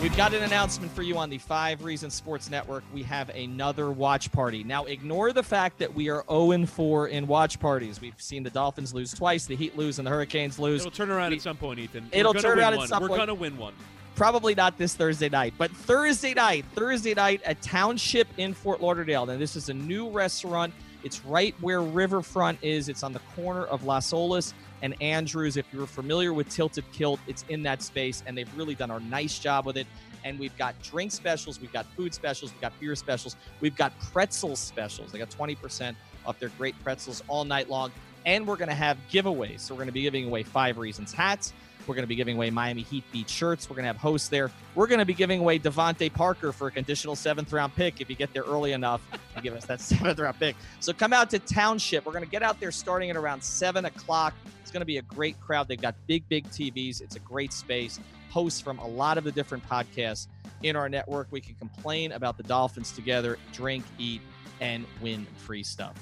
[0.02, 2.84] We've got an announcement for you on the Five Reasons Sports Network.
[2.94, 4.64] We have another watch party.
[4.64, 8.00] Now, ignore the fact that we are 0 4 in watch parties.
[8.00, 10.82] We've seen the Dolphins lose twice, the Heat lose, and the Hurricanes lose.
[10.82, 12.10] It'll turn around We- at some point, Ethan.
[12.12, 12.88] It'll We're turn win around at one.
[12.88, 13.22] some We're point.
[13.22, 13.74] gonna win one.
[14.16, 19.26] Probably not this Thursday night, but Thursday night, Thursday night at Township in Fort Lauderdale.
[19.26, 20.74] Now, this is a new restaurant.
[21.04, 22.90] It's right where Riverfront is.
[22.90, 25.58] It's on the corner of Las Olas and Andrews.
[25.58, 29.00] If you're familiar with Tilted Kilt, it's in that space, and they've really done a
[29.00, 29.88] nice job with it.
[30.24, 33.94] And we've got drink specials, we've got food specials, we've got beer specials, we've got
[34.12, 35.12] pretzel specials.
[35.12, 35.96] They got 20%
[36.26, 37.92] off their great pretzels all night long.
[38.26, 39.60] and we're going to have giveaways.
[39.60, 41.54] So we're going to be giving away Five Reasons hats.
[41.88, 43.70] We're going to be giving away Miami Heat beat shirts.
[43.70, 44.52] We're going to have hosts there.
[44.74, 48.10] We're going to be giving away DeVante Parker for a conditional seventh round pick if
[48.10, 49.02] you get there early enough
[49.34, 50.56] and give us that seventh round pick.
[50.80, 52.06] So come out to Township.
[52.06, 54.34] We're going to get out there starting at around seven o'clock.
[54.62, 55.68] It's going to be a great crowd.
[55.68, 57.02] They've got big, big TVs.
[57.02, 58.00] It's a great space.
[58.30, 60.28] Hosts from a lot of the different podcasts
[60.64, 61.28] in our network.
[61.32, 64.22] We can complain about the Dolphins together, drink, eat,
[64.60, 65.96] and win free stuff.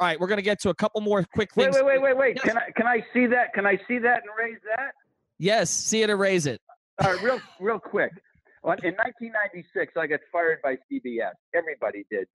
[0.00, 1.76] All right, we're going to get to a couple more quick Wait, things.
[1.76, 2.36] wait, wait, wait, wait.
[2.36, 2.44] Yes.
[2.44, 3.52] Can I can I see that?
[3.54, 4.92] Can I see that and raise that?
[5.38, 6.60] Yes, see it and raise it.
[7.02, 8.10] All right, real real quick.
[8.64, 11.32] In 1996, I got fired by CBS.
[11.54, 12.26] Everybody did.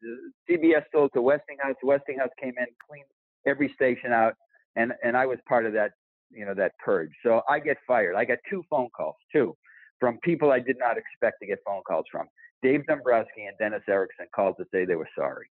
[0.49, 1.76] CBS sold to Westinghouse.
[1.82, 3.07] Westinghouse came in, cleaned
[3.47, 4.36] every station out,
[4.76, 5.91] and and I was part of that,
[6.32, 7.12] you know, that purge.
[7.24, 8.16] So I get fired.
[8.16, 9.57] I got two phone calls, two,
[9.99, 12.28] from people I did not expect to get phone calls from.
[12.62, 15.47] Dave Dombrowski and Dennis Erickson called to say they were sorry.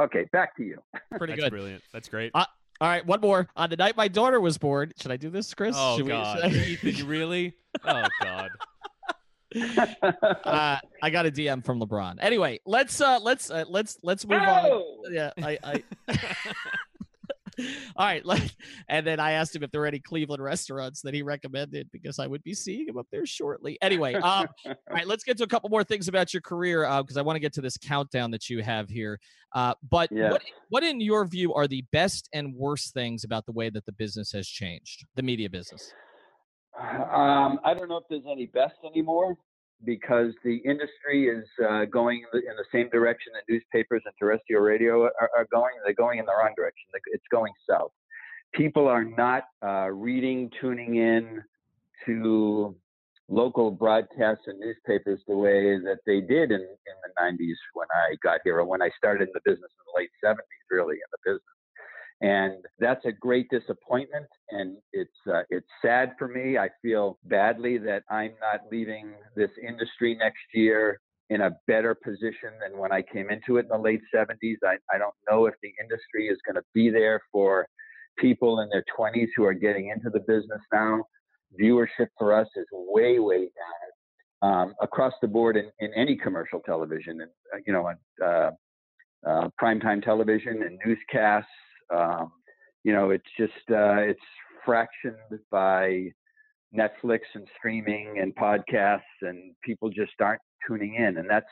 [0.00, 0.82] Okay, back to you.
[1.18, 1.50] Pretty That's good.
[1.50, 1.82] brilliant.
[1.92, 2.32] That's great.
[2.34, 2.44] Uh,
[2.80, 3.48] All right, one more.
[3.56, 5.76] On the night my daughter was born, should I do this, Chris?
[5.78, 7.54] oh Should we- God, should I- Ethan, you really?
[7.84, 8.50] Oh God.
[10.44, 12.16] uh, I got a DM from LeBron.
[12.20, 14.64] Anyway, let's uh let's uh, let's let's move on.
[14.64, 15.04] Oh!
[15.10, 15.82] Yeah, I, I
[17.96, 18.54] All right, let,
[18.88, 22.18] and then I asked him if there were any Cleveland restaurants that he recommended because
[22.18, 23.78] I would be seeing him up there shortly.
[23.82, 27.16] Anyway, um, all right, let's get to a couple more things about your career because
[27.16, 29.18] I want to get to this countdown that you have here.
[29.54, 30.32] Uh, but Yes.
[30.32, 33.84] what, what, in your view, are the best and worst things about the way that
[33.86, 35.92] the business has changed, the media business?
[36.78, 39.36] Um, I don't know if there's any best anymore
[39.84, 45.02] because the industry is uh, going in the, same direction that newspapers and terrestrial radio
[45.02, 45.72] are, are going.
[45.84, 46.88] They're going in the wrong direction.
[47.12, 47.92] It's going south.
[48.52, 51.42] People are not uh, reading, tuning in
[52.06, 52.74] to
[53.28, 58.16] local broadcasts and newspapers the way that they did in, in the 90s when I
[58.22, 60.38] got here or when I started in the business in the late 70s,
[60.70, 61.53] really in the business
[62.24, 66.56] and that's a great disappointment and it's uh, it's sad for me.
[66.56, 71.00] I feel badly that i'm not leaving this industry next year
[71.30, 74.76] in a better position than when i came into it in the late 70s i,
[74.94, 77.66] I don't know if the industry is going to be there for
[78.18, 81.04] people in their 20s who are getting into the business now.
[81.60, 83.48] Viewership for us is way way
[84.42, 87.96] down um, across the board in, in any commercial television and uh, you know on
[88.24, 88.50] uh,
[89.28, 91.48] uh, primetime television and newscasts
[91.94, 92.32] um,
[92.82, 94.20] you know, it's just uh, it's
[94.66, 96.10] fractioned by
[96.76, 101.46] Netflix and streaming and podcasts, and people just aren't tuning in, and that's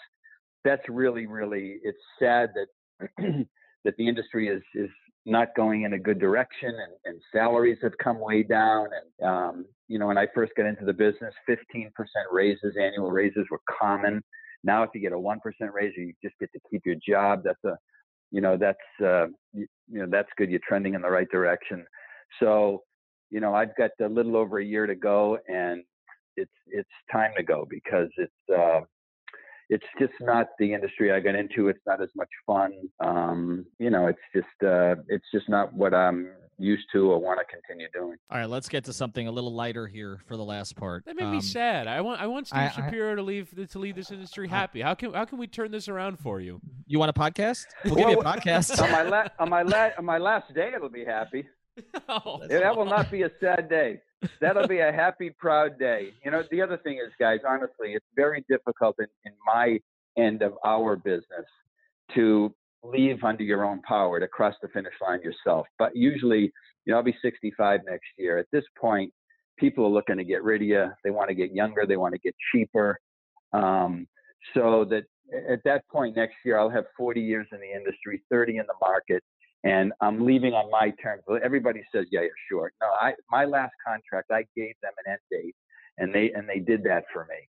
[0.64, 3.09] that's really really it's sad that
[3.84, 4.90] that the industry is is
[5.24, 8.88] not going in a good direction, and, and salaries have come way down,
[9.20, 11.90] and um, you know, when I first got into the business, 15%
[12.30, 14.22] raises, annual raises were common.
[14.64, 17.43] Now, if you get a one percent raise, you just get to keep your job.
[17.45, 17.76] That's a
[18.30, 19.26] you know that's uh,
[19.93, 20.51] you, know that's good.
[20.51, 21.84] You're trending in the right direction.
[22.40, 22.82] So
[23.30, 25.82] you know I've got a little over a year to go, and
[26.36, 28.80] it's it's time to go because it's uh,
[29.68, 31.68] it's just not the industry I got into.
[31.68, 32.72] It's not as much fun.
[33.01, 36.30] Um, you know, it's just uh, it's just not what I'm
[36.63, 38.17] used to or want to continue doing.
[38.31, 41.05] All right, let's get to something a little lighter here for the last part.
[41.07, 41.87] That made me Um, sad.
[41.87, 44.81] I want I want Steve I- I- Shapiro to leave to leave this industry happy.
[44.81, 46.61] How can how can we turn this around for you?
[46.87, 47.67] You want a podcast?
[47.85, 48.81] We'll give you a podcast.
[48.83, 51.47] on my la- on my la- on my last day, it'll be happy.
[52.09, 54.01] Oh, that will not be a sad day.
[54.41, 56.13] That'll be a happy, proud day.
[56.25, 59.81] You know, the other thing is, guys, honestly, it's very difficult in, in my
[60.19, 61.47] end of our business
[62.15, 65.66] to leave under your own power to cross the finish line yourself.
[65.78, 66.53] But usually,
[66.85, 68.39] you know, I'll be 65 next year.
[68.39, 69.12] At this point,
[69.59, 70.91] people are looking to get rid of you.
[71.05, 71.87] They want to get younger.
[71.87, 72.99] They want to get cheaper.
[73.53, 74.07] Um,
[74.55, 75.05] so that
[75.49, 78.74] at that point next year, I'll have 40 years in the industry, 30 in the
[78.80, 79.22] market
[79.64, 81.22] and I'm leaving on my terms.
[81.43, 85.20] Everybody says, "Yeah, you're short." No, I my last contract, I gave them an end
[85.30, 85.55] date,
[85.99, 87.49] and they and they did that for me.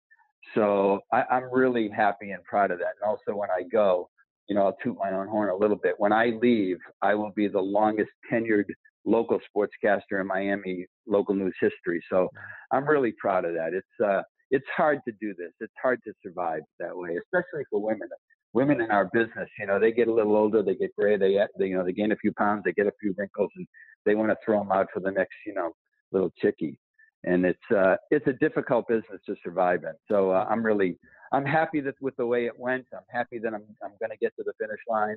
[0.54, 2.94] So I, I'm really happy and proud of that.
[3.00, 4.08] And also, when I go,
[4.48, 5.94] you know, I'll toot my own horn a little bit.
[5.98, 8.64] When I leave, I will be the longest tenured
[9.04, 12.02] local sportscaster in Miami local news history.
[12.10, 12.28] So
[12.72, 13.72] I'm really proud of that.
[13.72, 15.52] It's uh, it's hard to do this.
[15.60, 18.08] It's hard to survive that way, especially for women
[18.52, 21.38] women in our business, you know, they get a little older, they get gray, they,
[21.58, 23.66] they you know, they gain a few pounds, they get a few wrinkles, and
[24.06, 25.72] they want to throw them out for the next, you know,
[26.12, 26.78] little chickie.
[27.24, 29.94] And it's uh, it's a difficult business to survive in.
[30.08, 30.98] So uh, I'm really
[31.32, 32.86] I'm happy that with the way it went.
[32.92, 35.16] I'm happy that I'm I'm going to get to the finish line,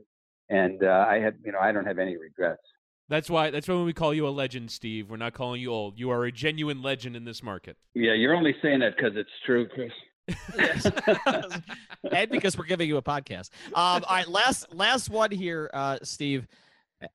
[0.49, 2.63] and uh, I have you know I don't have any regrets.
[3.07, 5.71] That's why that's why when we call you a legend, Steve, we're not calling you
[5.71, 5.99] old.
[5.99, 7.77] You are a genuine legend in this market.
[7.93, 9.91] Yeah, you're only saying that because it's true, Chris.
[10.57, 10.89] Yes.
[12.11, 13.49] and because we're giving you a podcast.
[13.67, 16.47] Um, all right, last last one here, uh, Steve.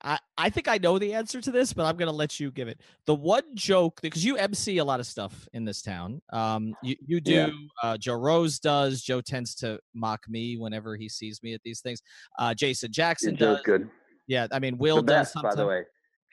[0.01, 2.51] I, I think I know the answer to this, but I'm going to let you
[2.51, 2.81] give it.
[3.05, 6.21] The one joke because you MC a lot of stuff in this town.
[6.31, 7.31] Um, you you do.
[7.33, 7.49] Yeah.
[7.81, 9.01] Uh, Joe Rose does.
[9.01, 12.01] Joe tends to mock me whenever he sees me at these things.
[12.39, 13.61] Uh, Jason Jackson does.
[13.63, 13.89] good.
[14.27, 15.43] Yeah, I mean Will best, does.
[15.43, 15.83] By the way,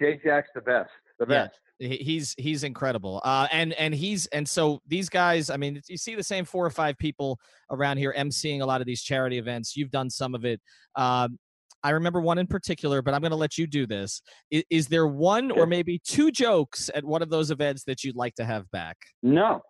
[0.00, 0.90] Jay Jack's the best.
[1.18, 1.58] The best.
[1.78, 3.20] Yeah, he's he's incredible.
[3.24, 5.50] Uh, and and he's and so these guys.
[5.50, 7.38] I mean, you see the same four or five people
[7.70, 9.76] around here emceeing a lot of these charity events.
[9.76, 10.60] You've done some of it.
[10.96, 11.38] Um,
[11.84, 14.22] I remember one in particular, but I'm going to let you do this.
[14.50, 18.16] Is, is there one or maybe two jokes at one of those events that you'd
[18.16, 18.96] like to have back?
[19.22, 19.60] No,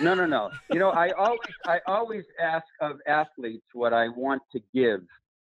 [0.00, 0.50] no, no, no.
[0.72, 5.00] you know, I always, I always ask of athletes what I want to give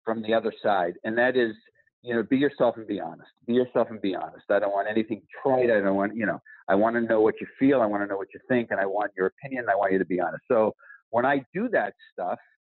[0.05, 1.55] from the other side, and that is,
[2.03, 3.31] you know, be yourself and be honest.
[3.47, 4.45] Be yourself and be honest.
[4.51, 5.71] I don't want anything trite.
[5.71, 6.39] I don't want, you know,
[6.69, 7.81] I want to know what you feel.
[7.81, 9.67] I want to know what you think, and I want your opinion.
[9.71, 10.43] I want you to be honest.
[10.49, 10.75] So
[11.11, 12.39] when I do that stuff,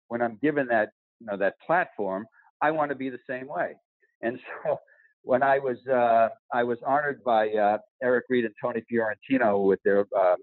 [0.09, 0.89] when I'm given that,
[1.20, 2.26] you know, that platform,
[2.66, 3.76] I want to be the same way.
[4.22, 4.80] And so
[5.22, 9.80] when I was uh, I was honored by uh, Eric Reid and Tony Fiorentino with
[9.84, 10.38] their um,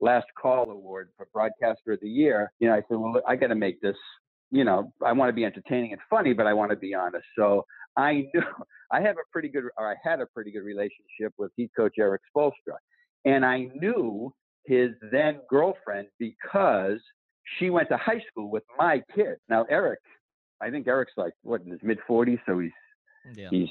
[0.00, 3.48] last call award for broadcaster of the year, you know, I said, well, I got
[3.48, 3.96] to make this.
[4.52, 7.24] You know, I want to be entertaining and funny, but I want to be honest.
[7.36, 7.64] So
[7.96, 8.42] I knew
[8.92, 11.94] I have a pretty good, or I had a pretty good relationship with head coach
[11.98, 12.76] Erik Spoelstra,
[13.24, 14.32] and I knew
[14.64, 17.00] his then girlfriend because
[17.58, 19.36] she went to high school with my kid.
[19.48, 20.00] Now Erik
[20.60, 22.70] I think Erik's like what in his mid 40s, so he's
[23.34, 23.48] yeah.
[23.50, 23.68] he's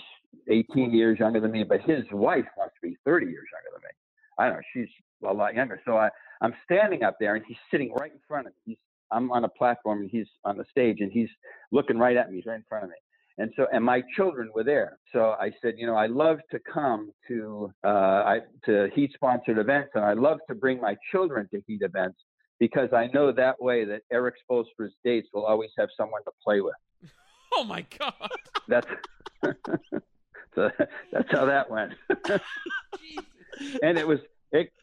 [0.49, 1.63] 18 years younger than me.
[1.63, 3.89] But his wife must be 30 years younger than me.
[4.37, 4.61] I don't know.
[4.73, 4.93] She's
[5.27, 5.81] a lot younger.
[5.85, 6.09] So I
[6.41, 8.73] I'm standing up there, and he's sitting right in front of me.
[8.73, 8.77] He's
[9.11, 11.29] I'm on a platform, and he's on the stage, and he's
[11.71, 12.37] looking right at me.
[12.37, 12.95] He's right in front of me.
[13.37, 14.97] And so, and my children were there.
[15.11, 19.57] So I said, you know, I love to come to uh, I, to heat sponsored
[19.57, 22.17] events, and I love to bring my children to heat events
[22.59, 26.61] because I know that way that Erik Spoelstra's dates will always have someone to play
[26.61, 26.75] with.
[27.57, 28.29] Oh my god!
[28.67, 28.87] That's
[30.55, 30.69] so
[31.13, 31.93] that's how that went.
[33.81, 34.19] and it was
[34.51, 34.73] it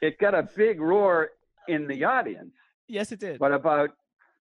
[0.00, 1.30] it got a big roar
[1.68, 2.54] in the audience.
[2.88, 3.38] Yes, it did.
[3.38, 3.90] But about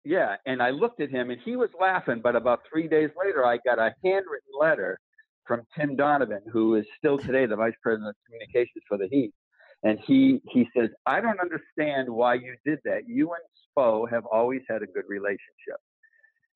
[0.05, 2.21] yeah, and I looked at him and he was laughing.
[2.23, 4.99] But about three days later, I got a handwritten letter
[5.47, 9.33] from Tim Donovan, who is still today the vice president of communications for the Heat
[9.83, 13.09] and he he says, I don't understand why you did that.
[13.09, 13.43] You and
[13.76, 15.79] Spo have always had a good relationship.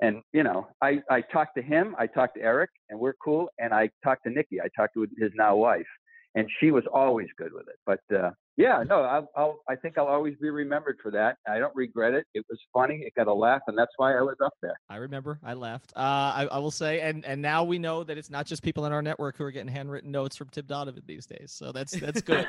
[0.00, 3.48] And you know, I I talked to him, I talked to Erik, and we're cool.
[3.58, 5.86] And I talked to Nikki, I talked to his now wife,
[6.34, 7.78] and she was always good with it.
[7.86, 11.38] But uh, yeah, no, I'll, I'll, I think I'll always be remembered for that.
[11.48, 12.26] I don't regret it.
[12.34, 12.96] It was funny.
[12.96, 14.78] It got a laugh, and that's why I was up there.
[14.90, 15.38] I remember.
[15.42, 15.92] I laughed.
[15.96, 18.84] Uh, I, I, will say, and and now we know that it's not just people
[18.84, 21.50] in our network who are getting handwritten notes from Tim Donovan these days.
[21.52, 22.46] So that's that's good.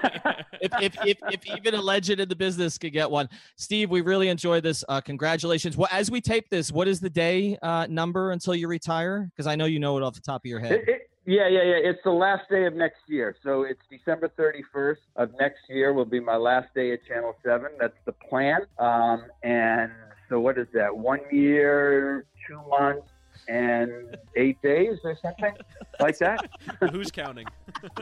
[0.61, 4.01] if, if, if, if even a legend in the business could get one, Steve, we
[4.01, 4.83] really enjoyed this.
[4.89, 5.77] Uh, congratulations.
[5.77, 9.29] Well, as we tape this, what is the day uh, number until you retire?
[9.33, 10.73] Because I know you know it off the top of your head.
[10.73, 11.89] It, it, yeah, yeah, yeah.
[11.89, 13.35] It's the last day of next year.
[13.43, 17.71] So it's December 31st of next year will be my last day at Channel 7.
[17.79, 18.61] That's the plan.
[18.77, 19.91] Um, and
[20.29, 20.95] so what is that?
[20.95, 23.07] One year, two months,
[23.47, 25.53] and eight days or something
[25.99, 26.49] like that?
[26.91, 27.47] Who's counting?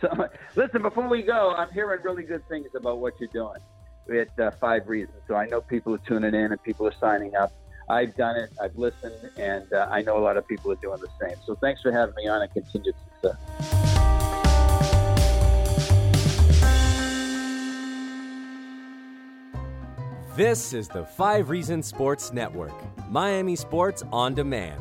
[0.00, 3.58] so listen, before we go, I'm hearing really good things about what you're doing
[4.20, 5.18] at uh, Five Reasons.
[5.26, 7.52] So I know people are tuning in and people are signing up.
[7.90, 11.00] I've done it, I've listened, and uh, I know a lot of people are doing
[11.00, 11.36] the same.
[11.46, 13.36] So thanks for having me on and continued success.
[20.36, 22.74] This is the Five Reasons Sports Network,
[23.10, 24.80] Miami Sports on Demand.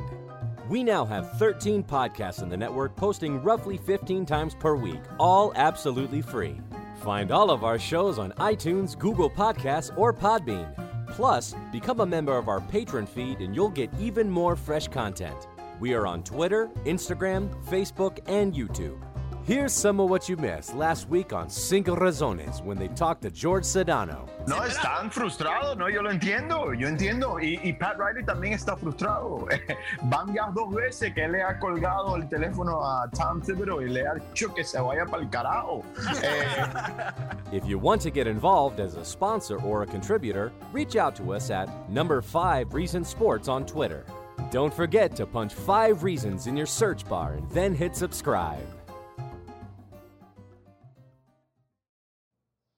[0.70, 5.54] We now have 13 podcasts in the network posting roughly 15 times per week, all
[5.56, 6.60] absolutely free.
[7.02, 10.87] Find all of our shows on iTunes, Google Podcasts, or Podbean
[11.18, 15.48] Plus, become a member of our patron feed and you'll get even more fresh content.
[15.80, 19.00] We are on Twitter, Instagram, Facebook, and YouTube.
[19.48, 23.32] Here's some of what you missed last week on Cinco Razones when they talked to
[23.32, 24.28] George Sedano.
[24.46, 27.40] No, están frustrados, no, yo lo entiendo, yo entiendo.
[27.42, 29.48] Y, y Pat Riley también está frustrado.
[30.10, 33.88] Van ya dos veces que él le ha colgado el teléfono a Tom Thibodeau y
[33.88, 35.82] le ha dicho que se vaya para el carajo.
[37.54, 41.32] If you want to get involved as a sponsor or a contributor, reach out to
[41.32, 44.04] us at number 5 Reason Sports on Twitter.
[44.52, 48.77] Don't forget to punch 5 reasons in your search bar and then hit subscribe.